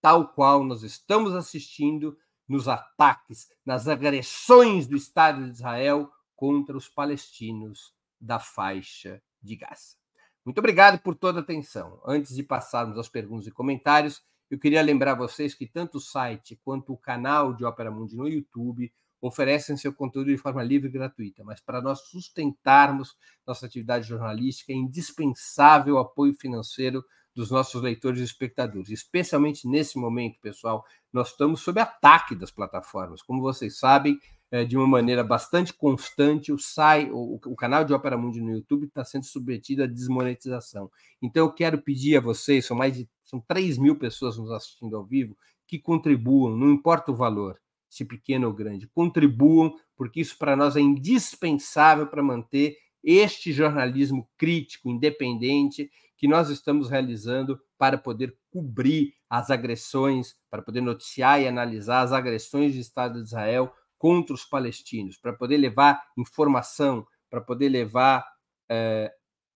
[0.00, 2.16] tal qual nós estamos assistindo
[2.48, 9.96] nos ataques, nas agressões do Estado de Israel contra os palestinos da faixa de Gaza.
[10.44, 12.00] Muito obrigado por toda a atenção.
[12.06, 16.60] Antes de passarmos às perguntas e comentários, eu queria lembrar vocês que tanto o site
[16.62, 20.92] quanto o canal de Opera Mundi no YouTube oferecem seu conteúdo de forma livre e
[20.92, 27.82] gratuita, mas para nós sustentarmos nossa atividade jornalística é indispensável o apoio financeiro dos nossos
[27.82, 28.88] leitores e espectadores.
[28.88, 33.20] Especialmente nesse momento, pessoal, nós estamos sob ataque das plataformas.
[33.20, 34.18] Como vocês sabem,
[34.50, 38.52] é, de uma maneira bastante constante, o, SAI, o, o canal de Opera Mundi no
[38.52, 40.90] YouTube está sendo submetido à desmonetização.
[41.20, 44.96] Então, eu quero pedir a vocês, são mais de são 3 mil pessoas nos assistindo
[44.96, 45.36] ao vivo,
[45.66, 50.76] que contribuam, não importa o valor, se pequeno ou grande, contribuam, porque isso para nós
[50.76, 59.14] é indispensável para manter este jornalismo crítico, independente, que nós estamos realizando para poder cobrir
[59.28, 64.44] as agressões, para poder noticiar e analisar as agressões do Estado de Israel contra os
[64.44, 68.26] palestinos, para poder levar informação, para poder levar
[68.68, 69.12] é,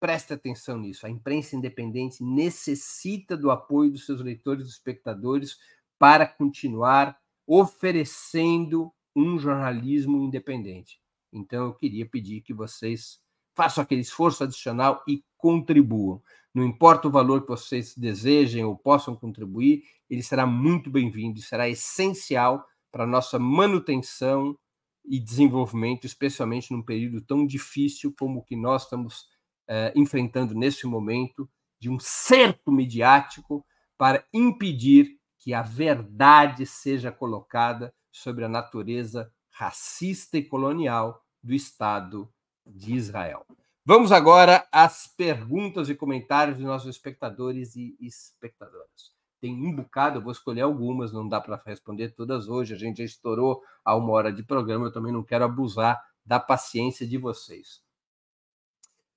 [0.00, 1.06] preste atenção nisso.
[1.06, 5.58] A imprensa independente necessita do apoio dos seus leitores e espectadores
[5.98, 11.00] para continuar oferecendo um jornalismo independente.
[11.32, 13.20] Então, eu queria pedir que vocês
[13.54, 16.22] façam aquele esforço adicional e contribuam.
[16.54, 21.42] Não importa o valor que vocês desejem ou possam contribuir, ele será muito bem-vindo e
[21.42, 24.58] será essencial para a nossa manutenção
[25.04, 29.26] e desenvolvimento, especialmente num período tão difícil como o que nós estamos
[29.66, 31.48] eh, enfrentando neste momento
[31.80, 33.64] de um cerco midiático
[33.96, 42.32] para impedir que a verdade seja colocada sobre a natureza racista e colonial do Estado
[42.64, 43.44] de Israel.
[43.84, 49.12] Vamos agora às perguntas e comentários dos nossos espectadores e espectadoras.
[49.40, 52.74] Tem um bocado, eu vou escolher algumas, não dá para responder todas hoje.
[52.74, 56.38] A gente já estourou a uma hora de programa, eu também não quero abusar da
[56.38, 57.82] paciência de vocês.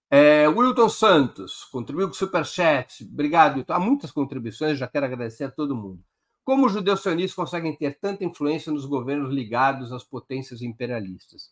[0.10, 3.04] É, Wilton Santos contribuiu com o Superchat.
[3.04, 3.64] Obrigado.
[3.68, 6.04] Há muitas contribuições, já quero agradecer a todo mundo.
[6.46, 11.52] Como os judeus sionistas conseguem ter tanta influência nos governos ligados às potências imperialistas?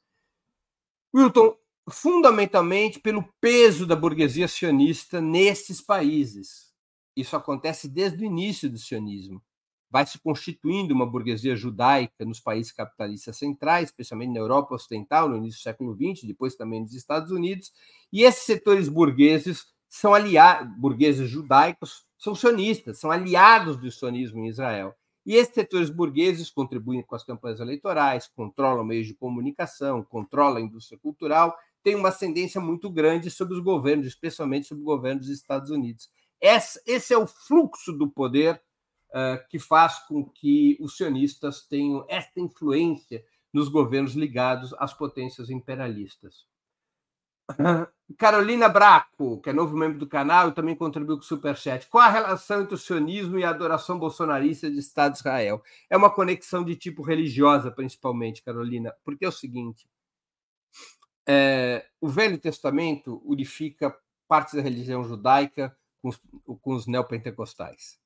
[1.14, 1.58] Wilton,
[1.90, 6.72] fundamentalmente pelo peso da burguesia sionista nesses países.
[7.18, 9.42] Isso acontece desde o início do sionismo.
[9.90, 15.38] Vai se constituindo uma burguesia judaica nos países capitalistas centrais, especialmente na Europa Ocidental, no
[15.38, 17.72] início do século XX, depois também nos Estados Unidos.
[18.12, 24.48] E esses setores burgueses são aliados, burgueses judaicos, são sionistas, são aliados do sionismo em
[24.48, 24.96] Israel.
[25.26, 30.62] E esses setores burgueses contribuem com as campanhas eleitorais, controlam meios de comunicação, controlam a
[30.62, 35.30] indústria cultural tem uma ascendência muito grande sobre os governos, especialmente sobre o governo dos
[35.30, 36.10] Estados Unidos.
[36.40, 38.62] Esse é o fluxo do poder
[39.10, 45.50] uh, que faz com que os sionistas tenham esta influência nos governos ligados às potências
[45.50, 46.46] imperialistas.
[48.18, 51.88] Carolina Braco, que é novo membro do canal e também contribuiu com o Superchat.
[51.88, 55.64] Qual a relação entre o sionismo e a adoração bolsonarista de Estado de Israel?
[55.90, 59.88] É uma conexão de tipo religiosa, principalmente, Carolina, porque é o seguinte:
[61.28, 63.96] é, o Velho Testamento unifica
[64.28, 66.22] partes da religião judaica com os,
[66.62, 68.00] com os neopentecostais.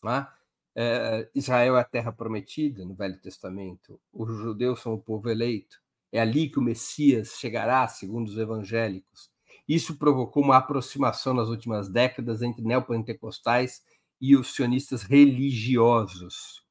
[0.00, 0.36] Tá?
[0.74, 5.80] É, Israel é a terra prometida no Velho Testamento, os judeus são o povo eleito,
[6.12, 9.30] é ali que o Messias chegará, segundo os evangélicos.
[9.68, 13.82] Isso provocou uma aproximação nas últimas décadas entre neopentecostais
[14.20, 16.64] e os sionistas religiosos.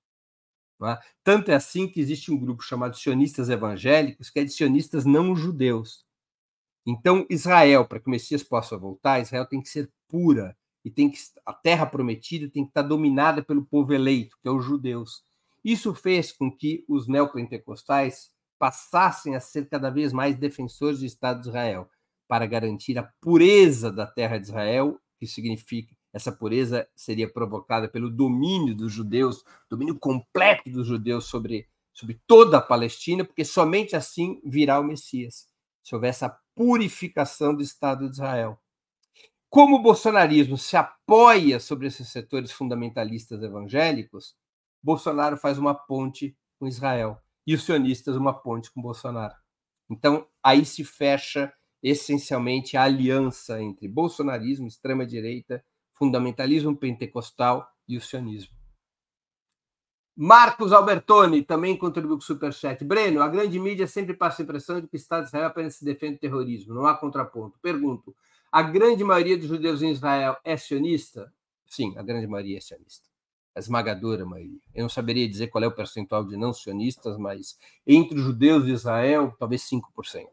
[0.84, 0.98] É?
[1.24, 5.36] Tanto é assim que existe um grupo chamado sionistas evangélicos, que é de sionistas não
[5.36, 6.06] judeus.
[6.86, 11.10] Então, Israel, para que o Messias possa voltar, Israel tem que ser pura e tem
[11.10, 15.24] que a terra prometida tem que estar dominada pelo povo eleito, que é os judeus.
[15.64, 18.30] Isso fez com que os neopentecostais
[18.66, 21.88] passassem a ser cada vez mais defensores do Estado de Israel,
[22.28, 28.10] para garantir a pureza da terra de Israel, que significa essa pureza seria provocada pelo
[28.10, 34.42] domínio dos judeus, domínio completo dos judeus sobre, sobre toda a Palestina, porque somente assim
[34.44, 35.48] virá o Messias,
[35.84, 38.60] se houver essa purificação do Estado de Israel.
[39.48, 44.36] Como o bolsonarismo se apoia sobre esses setores fundamentalistas evangélicos,
[44.82, 49.36] Bolsonaro faz uma ponte com Israel e os sionistas uma ponte com Bolsonaro.
[49.90, 55.64] Então, aí se fecha essencialmente a aliança entre bolsonarismo, extrema-direita
[55.96, 58.54] fundamentalismo pentecostal e o sionismo.
[60.18, 62.84] Marcos Albertoni também contribuiu com o Superchat.
[62.86, 65.76] Breno, a grande mídia sempre passa a impressão de que o Estado de Israel apenas
[65.76, 67.60] se defende do terrorismo, não há contraponto.
[67.62, 68.16] Pergunto,
[68.52, 71.34] a grande maioria dos judeus em Israel é sionista?
[71.68, 73.10] Sim, a grande maioria é sionista.
[73.56, 74.60] A esmagadora maioria.
[74.74, 77.58] Eu não saberia dizer qual é o percentual de não sionistas, mas
[77.88, 80.28] entre os judeus de Israel, talvez 5%.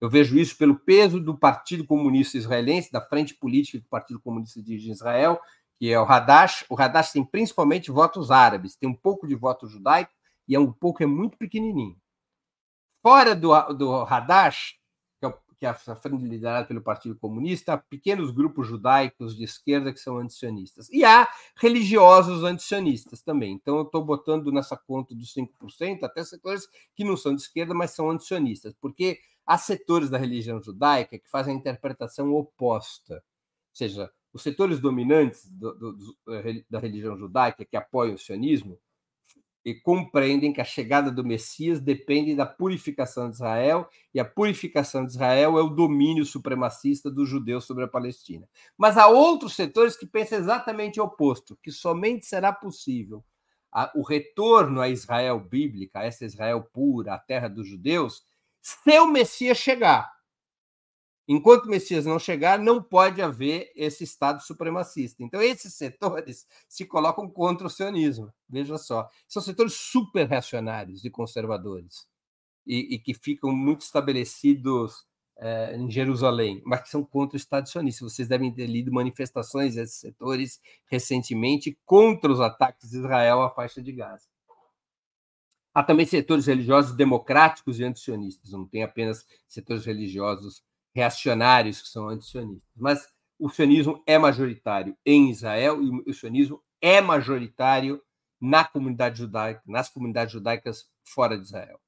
[0.00, 4.62] Eu vejo isso pelo peso do Partido Comunista Israelense, da frente política do Partido Comunista
[4.62, 5.40] de Israel,
[5.78, 6.64] que é o Hadash.
[6.68, 10.12] O Hadash tem principalmente votos árabes, tem um pouco de voto judaico
[10.46, 11.96] e é um pouco é muito pequenininho.
[13.02, 14.78] Fora do, do Hadash,
[15.58, 20.00] que é, é a frente liderada pelo Partido Comunista, pequenos grupos judaicos de esquerda que
[20.00, 20.88] são antisionistas.
[20.90, 23.52] E há religiosos antisionistas também.
[23.52, 27.74] Então, eu estou botando nessa conta dos 5% até setores que não são de esquerda,
[27.74, 33.22] mas são antisionistas, porque Há setores da religião judaica que fazem a interpretação oposta, ou
[33.72, 36.16] seja, os setores dominantes do, do,
[36.68, 38.76] da religião judaica que apoiam o sionismo
[39.66, 45.04] e compreendem que a chegada do Messias depende da purificação de Israel, e a purificação
[45.04, 48.48] de Israel é o domínio supremacista dos judeus sobre a Palestina.
[48.78, 53.24] Mas há outros setores que pensam exatamente o oposto, que somente será possível
[53.96, 58.24] o retorno a Israel bíblica, a essa Israel pura, a terra dos judeus,
[58.62, 60.15] se o Messias chegar.
[61.28, 65.24] Enquanto o Messias não chegar, não pode haver esse Estado supremacista.
[65.24, 68.32] Então, esses setores se colocam contra o sionismo.
[68.48, 69.08] Veja só.
[69.26, 72.06] São setores super reacionários e conservadores,
[72.64, 75.04] e, e que ficam muito estabelecidos
[75.38, 78.04] é, em Jerusalém, mas que são contra o Estado sionista.
[78.04, 83.82] Vocês devem ter lido manifestações desses setores recentemente contra os ataques de Israel à faixa
[83.82, 84.28] de Gaza.
[85.74, 90.64] Há também setores religiosos democráticos e antisionistas, não tem apenas setores religiosos
[90.96, 92.72] reacionários que são antisionistas.
[92.74, 93.06] Mas
[93.38, 98.00] o sionismo é majoritário em Israel e o sionismo é majoritário
[98.40, 101.78] na comunidade judaica, nas comunidades judaicas fora de Israel.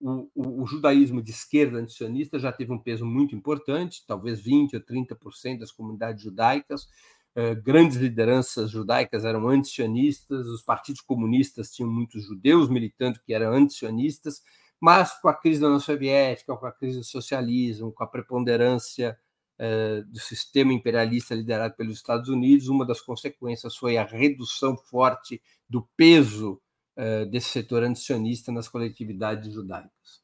[0.00, 4.74] O, o, o, judaísmo de esquerda antisionista já teve um peso muito importante, talvez 20%
[4.74, 6.88] ou 30% das comunidades judaicas.
[7.34, 13.52] Eh, grandes lideranças judaicas eram antisionistas, os partidos comunistas tinham muitos judeus militando que eram
[13.52, 14.42] antisionistas,
[14.80, 19.18] mas com a crise da União Soviética, com a crise do socialismo, com a preponderância
[19.58, 25.40] eh, do sistema imperialista liderado pelos Estados Unidos, uma das consequências foi a redução forte
[25.68, 26.60] do peso
[26.94, 30.22] eh, desse setor antisionista nas coletividades judaicas.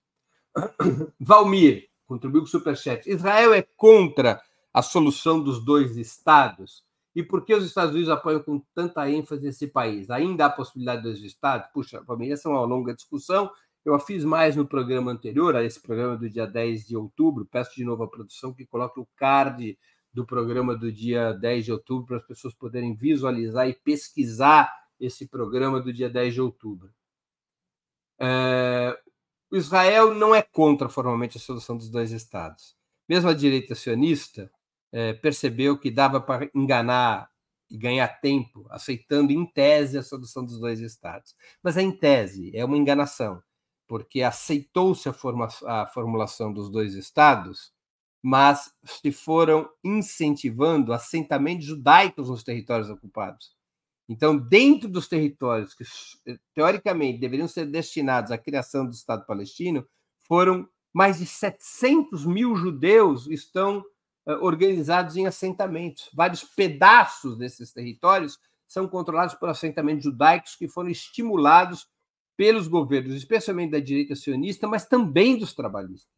[1.19, 3.09] Valmir contribuiu com o Superchat.
[3.09, 4.41] Israel é contra
[4.73, 6.85] a solução dos dois estados?
[7.15, 10.11] E por que os Estados Unidos apoiam com tanta ênfase esse país?
[10.11, 11.69] Ainda há possibilidade de dois estados?
[11.73, 13.51] Puxa, Valmir, essa é uma longa discussão.
[13.85, 17.45] Eu a fiz mais no programa anterior, a esse programa do dia 10 de outubro.
[17.45, 19.77] Peço de novo à produção que coloque o card
[20.13, 25.27] do programa do dia 10 de outubro para as pessoas poderem visualizar e pesquisar esse
[25.27, 26.93] programa do dia 10 de outubro.
[28.21, 28.97] É,
[29.51, 32.77] Israel não é contra formalmente a solução dos dois estados.
[33.09, 34.49] Mesmo a direita sionista
[34.93, 37.29] é, percebeu que dava para enganar
[37.69, 41.35] e ganhar tempo, aceitando em tese a solução dos dois estados.
[41.61, 43.43] Mas é em tese, é uma enganação
[43.93, 45.13] porque aceitou-se a,
[45.83, 47.75] a formulação dos dois estados,
[48.23, 53.55] mas se foram incentivando assentamentos judaicos nos territórios ocupados.
[54.09, 55.85] Então, dentro dos territórios que
[56.55, 59.87] teoricamente deveriam ser destinados à criação do Estado palestino,
[60.21, 63.85] foram mais de 700 mil judeus estão
[64.41, 66.09] organizados em assentamentos.
[66.15, 71.93] Vários pedaços desses territórios são controlados por assentamentos judaicos que foram estimulados
[72.37, 76.11] pelos governos, especialmente da direita sionista, mas também dos trabalhistas.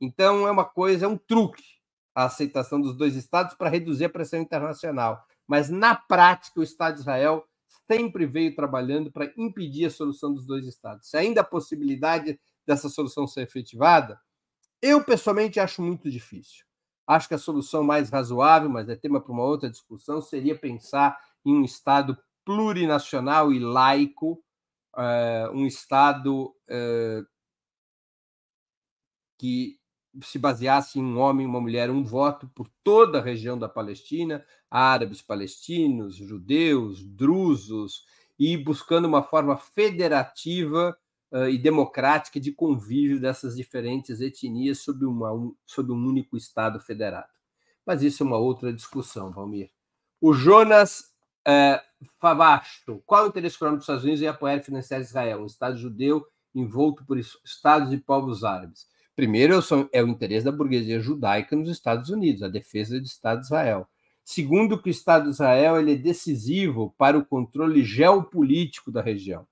[0.00, 1.76] Então, é uma coisa, é um truque
[2.16, 5.22] a aceitação dos dois estados para reduzir a pressão internacional.
[5.46, 7.44] Mas, na prática, o Estado de Israel
[7.86, 11.10] sempre veio trabalhando para impedir a solução dos dois estados.
[11.10, 14.18] Se ainda a possibilidade dessa solução ser efetivada,
[14.80, 16.64] eu pessoalmente acho muito difícil.
[17.06, 21.18] Acho que a solução mais razoável, mas é tema para uma outra discussão, seria pensar
[21.44, 22.16] em um Estado
[22.46, 24.42] plurinacional e laico,
[24.96, 27.26] uh, um Estado uh,
[29.38, 29.78] que
[30.22, 34.44] se baseasse em um homem, uma mulher, um voto por toda a região da Palestina,
[34.70, 38.04] árabes, palestinos, judeus, drusos,
[38.38, 40.96] e buscando uma forma federativa
[41.32, 46.80] uh, e democrática de convívio dessas diferentes etnias sob, uma, um, sob um único Estado
[46.80, 47.32] federado.
[47.84, 49.70] Mas isso é uma outra discussão, Valmir.
[50.20, 51.15] O Jonas
[51.46, 51.80] uh,
[52.20, 55.78] Favasto, qual o interesse econômico dos Estados Unidos em apoiar e financiar Israel, um Estado
[55.78, 58.86] judeu envolto por estados e povos árabes?
[59.14, 59.58] Primeiro,
[59.92, 63.88] é o interesse da burguesia judaica nos Estados Unidos, a defesa do Estado de Israel.
[64.22, 69.46] Segundo, que o Estado de Israel ele é decisivo para o controle geopolítico da região.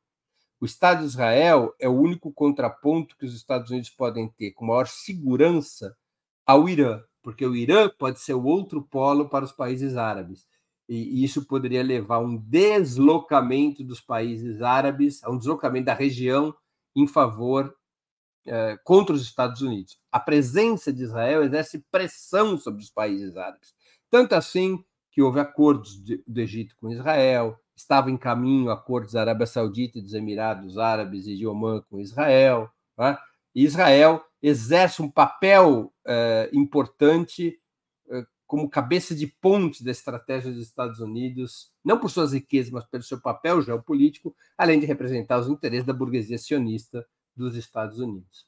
[0.60, 4.66] O Estado de Israel é o único contraponto que os Estados Unidos podem ter com
[4.66, 5.96] maior segurança
[6.44, 10.46] ao Irã, porque o Irã pode ser o outro polo para os países árabes
[10.88, 16.54] e isso poderia levar a um deslocamento dos países árabes, a um deslocamento da região
[16.94, 17.74] em favor
[18.46, 19.98] eh, contra os Estados Unidos.
[20.12, 23.74] A presença de Israel exerce pressão sobre os países árabes,
[24.10, 29.22] tanto assim que houve acordos de, do Egito com Israel, estava em caminho acordos da
[29.22, 32.70] Arábia Saudita e dos Emirados Árabes e de Omã com Israel.
[32.98, 33.16] Né?
[33.54, 37.58] Israel exerce um papel eh, importante
[38.46, 43.02] como cabeça de ponte da estratégia dos Estados Unidos, não por suas riquezas, mas pelo
[43.02, 48.46] seu papel geopolítico, além de representar os interesses da burguesia sionista dos Estados Unidos.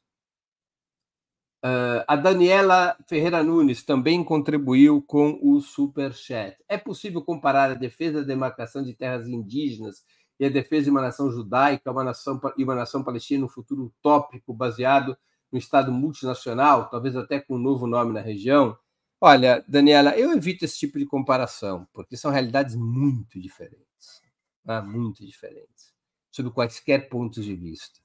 [1.64, 6.56] Uh, a Daniela Ferreira Nunes também contribuiu com o Super Chat.
[6.68, 10.04] É possível comparar a defesa da demarcação de terras indígenas
[10.38, 13.86] e a defesa de uma nação judaica uma nação, e uma nação palestina no futuro
[13.86, 15.16] utópico baseado
[15.50, 18.76] no Estado multinacional, talvez até com um novo nome na região?
[19.20, 24.20] Olha, Daniela, eu evito esse tipo de comparação, porque são realidades muito diferentes,
[24.64, 24.80] né?
[24.82, 25.94] muito diferentes,
[26.30, 27.98] sob quaisquer pontos de vista.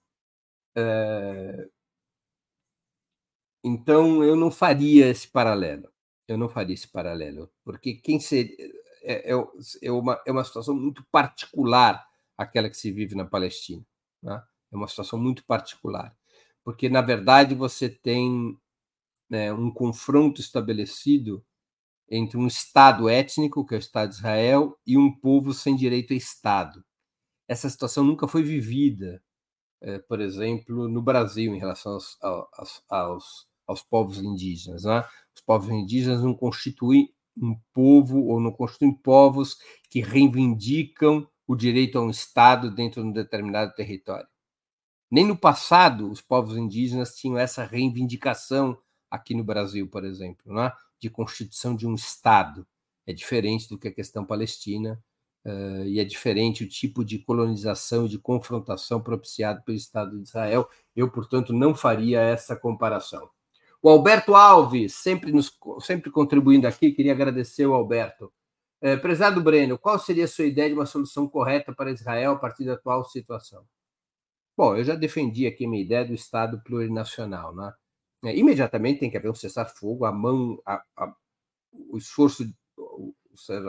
[0.76, 1.70] É...
[3.64, 5.90] Então, eu não faria esse paralelo.
[6.28, 8.56] Eu não faria esse paralelo, porque quem seria.
[9.04, 9.36] É, é,
[9.84, 12.06] é, uma, é uma situação muito particular
[12.38, 13.86] aquela que se vive na Palestina.
[14.24, 14.42] Né?
[14.72, 16.16] É uma situação muito particular,
[16.64, 18.58] porque, na verdade, você tem
[19.32, 21.42] né, um confronto estabelecido
[22.10, 26.12] entre um Estado étnico, que é o Estado de Israel, e um povo sem direito
[26.12, 26.84] a Estado.
[27.48, 29.24] Essa situação nunca foi vivida,
[29.80, 34.84] é, por exemplo, no Brasil, em relação aos, aos, aos, aos povos indígenas.
[34.84, 35.02] Né?
[35.34, 39.58] Os povos indígenas não constituem um povo ou não constituem povos
[39.90, 44.28] que reivindicam o direito a um Estado dentro de um determinado território.
[45.10, 48.78] Nem no passado os povos indígenas tinham essa reivindicação
[49.12, 50.72] aqui no Brasil, por exemplo, né?
[51.00, 52.66] de constituição de um Estado.
[53.06, 55.04] É diferente do que a questão palestina
[55.46, 60.24] uh, e é diferente o tipo de colonização e de confrontação propiciado pelo Estado de
[60.24, 60.70] Israel.
[60.96, 63.30] Eu, portanto, não faria essa comparação.
[63.82, 68.32] O Alberto Alves, sempre, nos, sempre contribuindo aqui, queria agradecer o Alberto.
[68.80, 72.40] É, prezado Breno, qual seria a sua ideia de uma solução correta para Israel a
[72.40, 73.66] partir da atual situação?
[74.56, 77.56] Bom, eu já defendi aqui minha ideia do Estado plurinacional.
[77.56, 77.74] Né?
[78.24, 81.14] É, imediatamente tem que haver um cessar-fogo, a mão, a, a,
[81.90, 82.44] o esforço,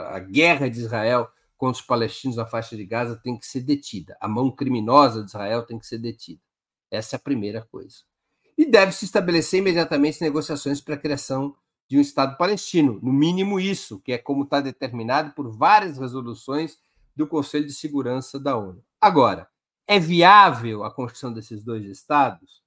[0.09, 4.17] a guerra de Israel contra os palestinos na faixa de Gaza tem que ser detida.
[4.21, 6.43] A mão criminosa de Israel tem que ser detida.
[6.91, 8.01] Essa é a primeira coisa
[8.57, 11.55] e deve-se estabelecer imediatamente negociações para a criação
[11.89, 16.79] de um Estado palestino, no mínimo isso, que é como está determinado por várias resoluções
[17.15, 18.83] do Conselho de Segurança da ONU.
[19.01, 19.49] Agora,
[19.87, 22.62] é viável a construção desses dois Estados?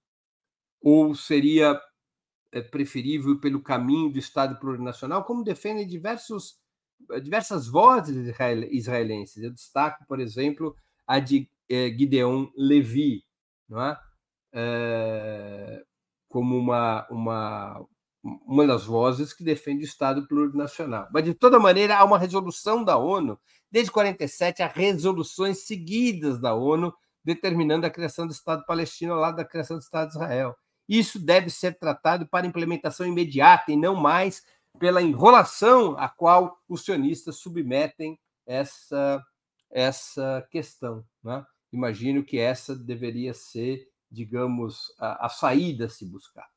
[0.86, 1.82] Ou seria
[2.52, 6.60] é, preferível pelo caminho do Estado plurinacional, como defendem diversos,
[7.24, 8.36] diversas vozes
[8.70, 9.42] israelenses?
[9.42, 10.76] Eu destaco, por exemplo,
[11.08, 13.26] a de é, Gideon Levi,
[13.68, 13.98] não é?
[14.54, 15.84] é,
[16.30, 17.86] como uma, uma,
[18.24, 21.08] uma das vozes que defende o Estado plurinacional.
[21.12, 23.40] Mas, de toda maneira, há uma resolução da ONU,
[23.72, 26.94] desde 47, há resoluções seguidas da ONU
[27.24, 30.56] determinando a criação do Estado palestino ao lado da criação do Estado de Israel.
[30.88, 34.44] Isso deve ser tratado para implementação imediata e não mais
[34.80, 39.24] pela enrolação a qual os sionistas submetem essa,
[39.72, 41.04] essa questão.
[41.24, 41.46] Né?
[41.72, 46.48] Imagino que essa deveria ser digamos, a, a saída a se buscar.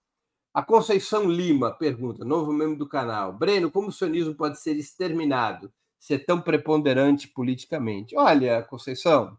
[0.54, 5.72] A Conceição Lima pergunta, novo membro do canal, Breno, como o sionismo pode ser exterminado,
[5.98, 8.16] ser tão preponderante politicamente?
[8.16, 9.36] Olha, Conceição,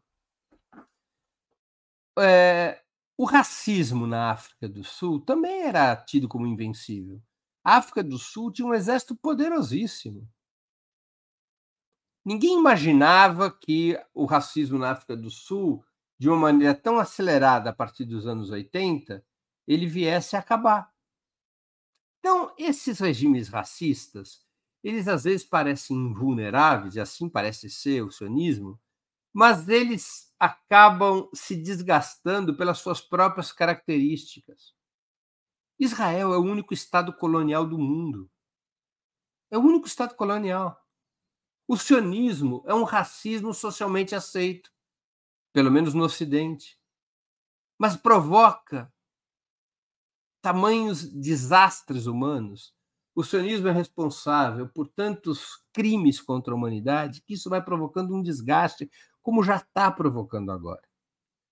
[2.17, 2.81] é,
[3.19, 7.21] o racismo na África do Sul também era tido como invencível.
[7.61, 10.25] A África do Sul tinha um exército poderosíssimo.
[12.23, 15.83] Ninguém imaginava que o racismo na África do Sul
[16.17, 19.21] de uma maneira tão acelerada a partir dos anos 80,
[19.67, 20.89] ele viesse a acabar.
[22.19, 24.45] Então, esses regimes racistas,
[24.81, 28.79] eles às vezes parecem invulneráveis, e assim parece ser o sionismo,
[29.33, 34.73] mas eles acabam se desgastando pelas suas próprias características.
[35.79, 38.29] Israel é o único Estado colonial do mundo.
[39.51, 40.77] É o único Estado colonial.
[41.67, 44.71] O sionismo é um racismo socialmente aceito
[45.53, 46.79] pelo menos no Ocidente,
[47.77, 48.91] mas provoca
[50.41, 52.73] tamanhos desastres humanos.
[53.15, 58.21] O sionismo é responsável por tantos crimes contra a humanidade que isso vai provocando um
[58.21, 58.89] desgaste,
[59.29, 60.81] como já está provocando agora.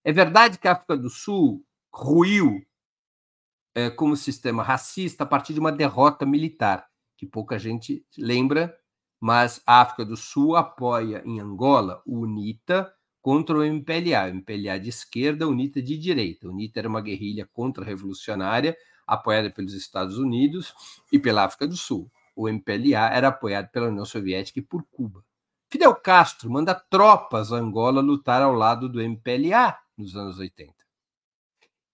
[0.04, 1.64] É verdade que a África do Sul
[1.94, 2.60] ruiu
[3.76, 8.76] é, como sistema racista a partir de uma derrota militar, que pouca gente lembra,
[9.20, 12.92] mas a África do Sul apoia em Angola o UNITA,
[13.22, 16.48] contra o MPLA, o MPLA de esquerda, a UNITA de direita.
[16.48, 18.76] A UNITA era uma guerrilha contra-revolucionária
[19.06, 20.74] apoiada pelos Estados Unidos
[21.12, 22.12] e pela África do Sul.
[22.36, 25.27] O MPLA era apoiado pela União Soviética e por Cuba.
[25.70, 30.74] Fidel Castro manda tropas a Angola lutar ao lado do MPLA nos anos 80.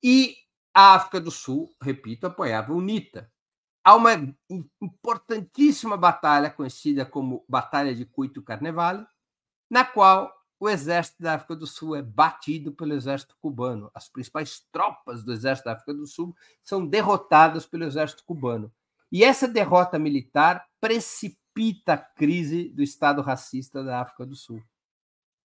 [0.04, 0.36] E
[0.74, 3.32] a África do Sul, repito, apoiava a UNITA.
[3.84, 4.12] Há uma
[4.82, 9.06] importantíssima batalha conhecida como Batalha de Cuito Carnevale,
[9.70, 13.92] na qual o exército da África do Sul é batido pelo exército cubano.
[13.94, 18.72] As principais tropas do exército da África do Sul são derrotadas pelo exército cubano.
[19.12, 21.43] E essa derrota militar precipita
[21.88, 24.62] a crise do Estado racista da África do Sul.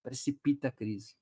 [0.03, 1.15] Precipita a crise.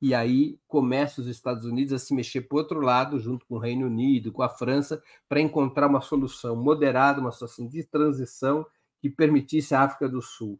[0.00, 3.54] E aí começam os Estados Unidos a se mexer para o outro lado, junto com
[3.54, 8.66] o Reino Unido, com a França, para encontrar uma solução moderada, uma solução de transição
[9.00, 10.58] que permitisse à África do Sul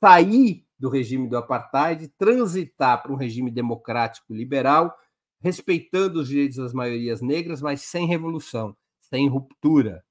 [0.00, 4.96] sair do regime do apartheid, transitar para um regime democrático liberal,
[5.40, 10.04] respeitando os direitos das maiorias negras, mas sem revolução, sem ruptura.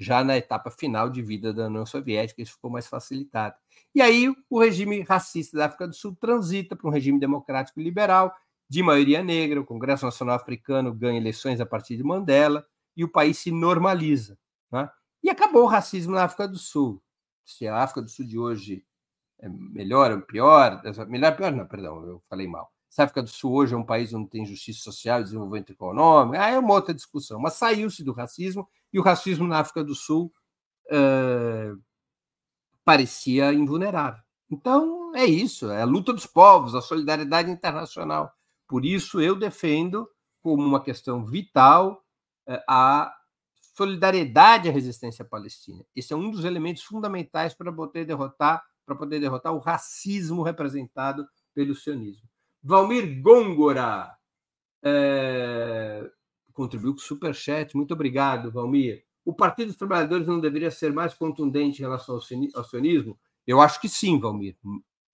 [0.00, 3.54] Já na etapa final de vida da União Soviética, isso ficou mais facilitado.
[3.94, 8.34] E aí o regime racista da África do Sul transita para um regime democrático liberal,
[8.66, 12.64] de maioria negra, o Congresso Nacional Africano ganha eleições a partir de Mandela,
[12.96, 14.38] e o país se normaliza.
[14.72, 14.88] Né?
[15.22, 17.02] E acabou o racismo na África do Sul.
[17.44, 18.82] Se a África do Sul de hoje
[19.38, 22.72] é melhor ou pior, melhor pior não, perdão, eu falei mal.
[22.88, 25.72] Se a África do Sul hoje é um país onde tem justiça social e desenvolvimento
[25.72, 27.38] econômico, aí é uma outra discussão.
[27.38, 30.32] Mas saiu-se do racismo e o racismo na África do Sul
[30.86, 31.80] uh,
[32.84, 34.22] parecia invulnerável.
[34.50, 38.32] Então, é isso, é a luta dos povos, a solidariedade internacional.
[38.66, 40.08] Por isso, eu defendo
[40.42, 42.04] como uma questão vital
[42.48, 43.14] uh, a
[43.76, 45.84] solidariedade à resistência palestina.
[45.94, 51.26] Esse é um dos elementos fundamentais para poder derrotar, para poder derrotar o racismo representado
[51.54, 52.28] pelo sionismo.
[52.62, 54.14] Valmir Gôngora
[54.82, 56.10] é,
[56.60, 57.74] contribuiu com o superchat.
[57.74, 59.02] Muito obrigado, Valmir.
[59.24, 63.18] O Partido dos Trabalhadores não deveria ser mais contundente em relação ao sionismo?
[63.46, 64.56] Eu acho que sim, Valmir.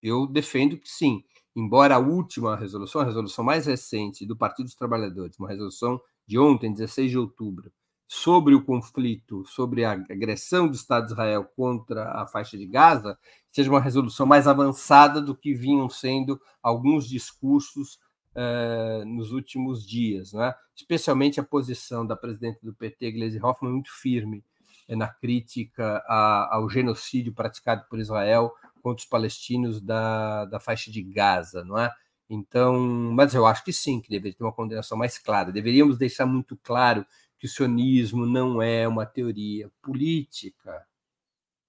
[0.02, 1.22] Eu defendo que sim.
[1.54, 6.36] Embora a última resolução, a resolução mais recente do Partido dos Trabalhadores, uma resolução de
[6.36, 7.70] ontem, 16 de outubro,
[8.08, 13.16] sobre o conflito, sobre a agressão do Estado de Israel contra a faixa de Gaza,
[13.52, 17.98] seja uma resolução mais avançada do que vinham sendo alguns discursos
[18.36, 20.54] uh, nos últimos dias, né?
[20.74, 24.44] especialmente a posição da presidente do PT, Gleisi Hoffmann, muito firme
[24.86, 28.52] eh, na crítica a, ao genocídio praticado por Israel
[28.82, 31.90] contra os palestinos da, da faixa de Gaza, não é?
[32.28, 32.78] Então,
[33.14, 35.52] mas eu acho que sim, que deveria ter uma condenação mais clara.
[35.52, 37.06] Deveríamos deixar muito claro
[37.38, 40.84] que o sionismo não é uma teoria política.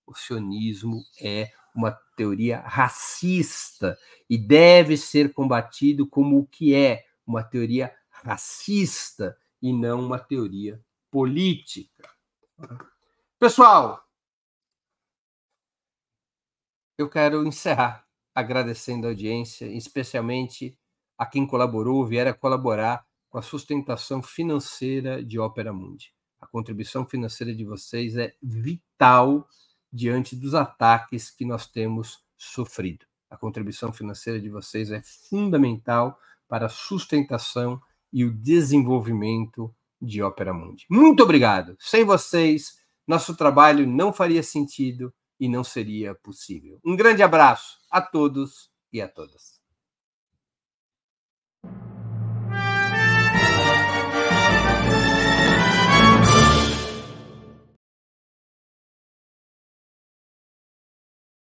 [0.05, 3.95] O sionismo é uma teoria racista
[4.27, 10.83] e deve ser combatido como o que é uma teoria racista e não uma teoria
[11.11, 12.09] política.
[13.39, 14.03] Pessoal,
[16.97, 20.75] eu quero encerrar agradecendo a audiência, especialmente
[21.15, 26.11] a quem colaborou, vier a colaborar com a sustentação financeira de Ópera Mundi.
[26.41, 29.47] A contribuição financeira de vocês é vital
[29.97, 33.05] diante dos ataques que nós temos sofrido.
[33.29, 37.81] A contribuição financeira de vocês é fundamental para a sustentação
[38.13, 40.85] e o desenvolvimento de Ópera Mundi.
[40.89, 41.75] Muito obrigado.
[41.79, 46.79] Sem vocês, nosso trabalho não faria sentido e não seria possível.
[46.85, 49.56] Um grande abraço a todos e a todas.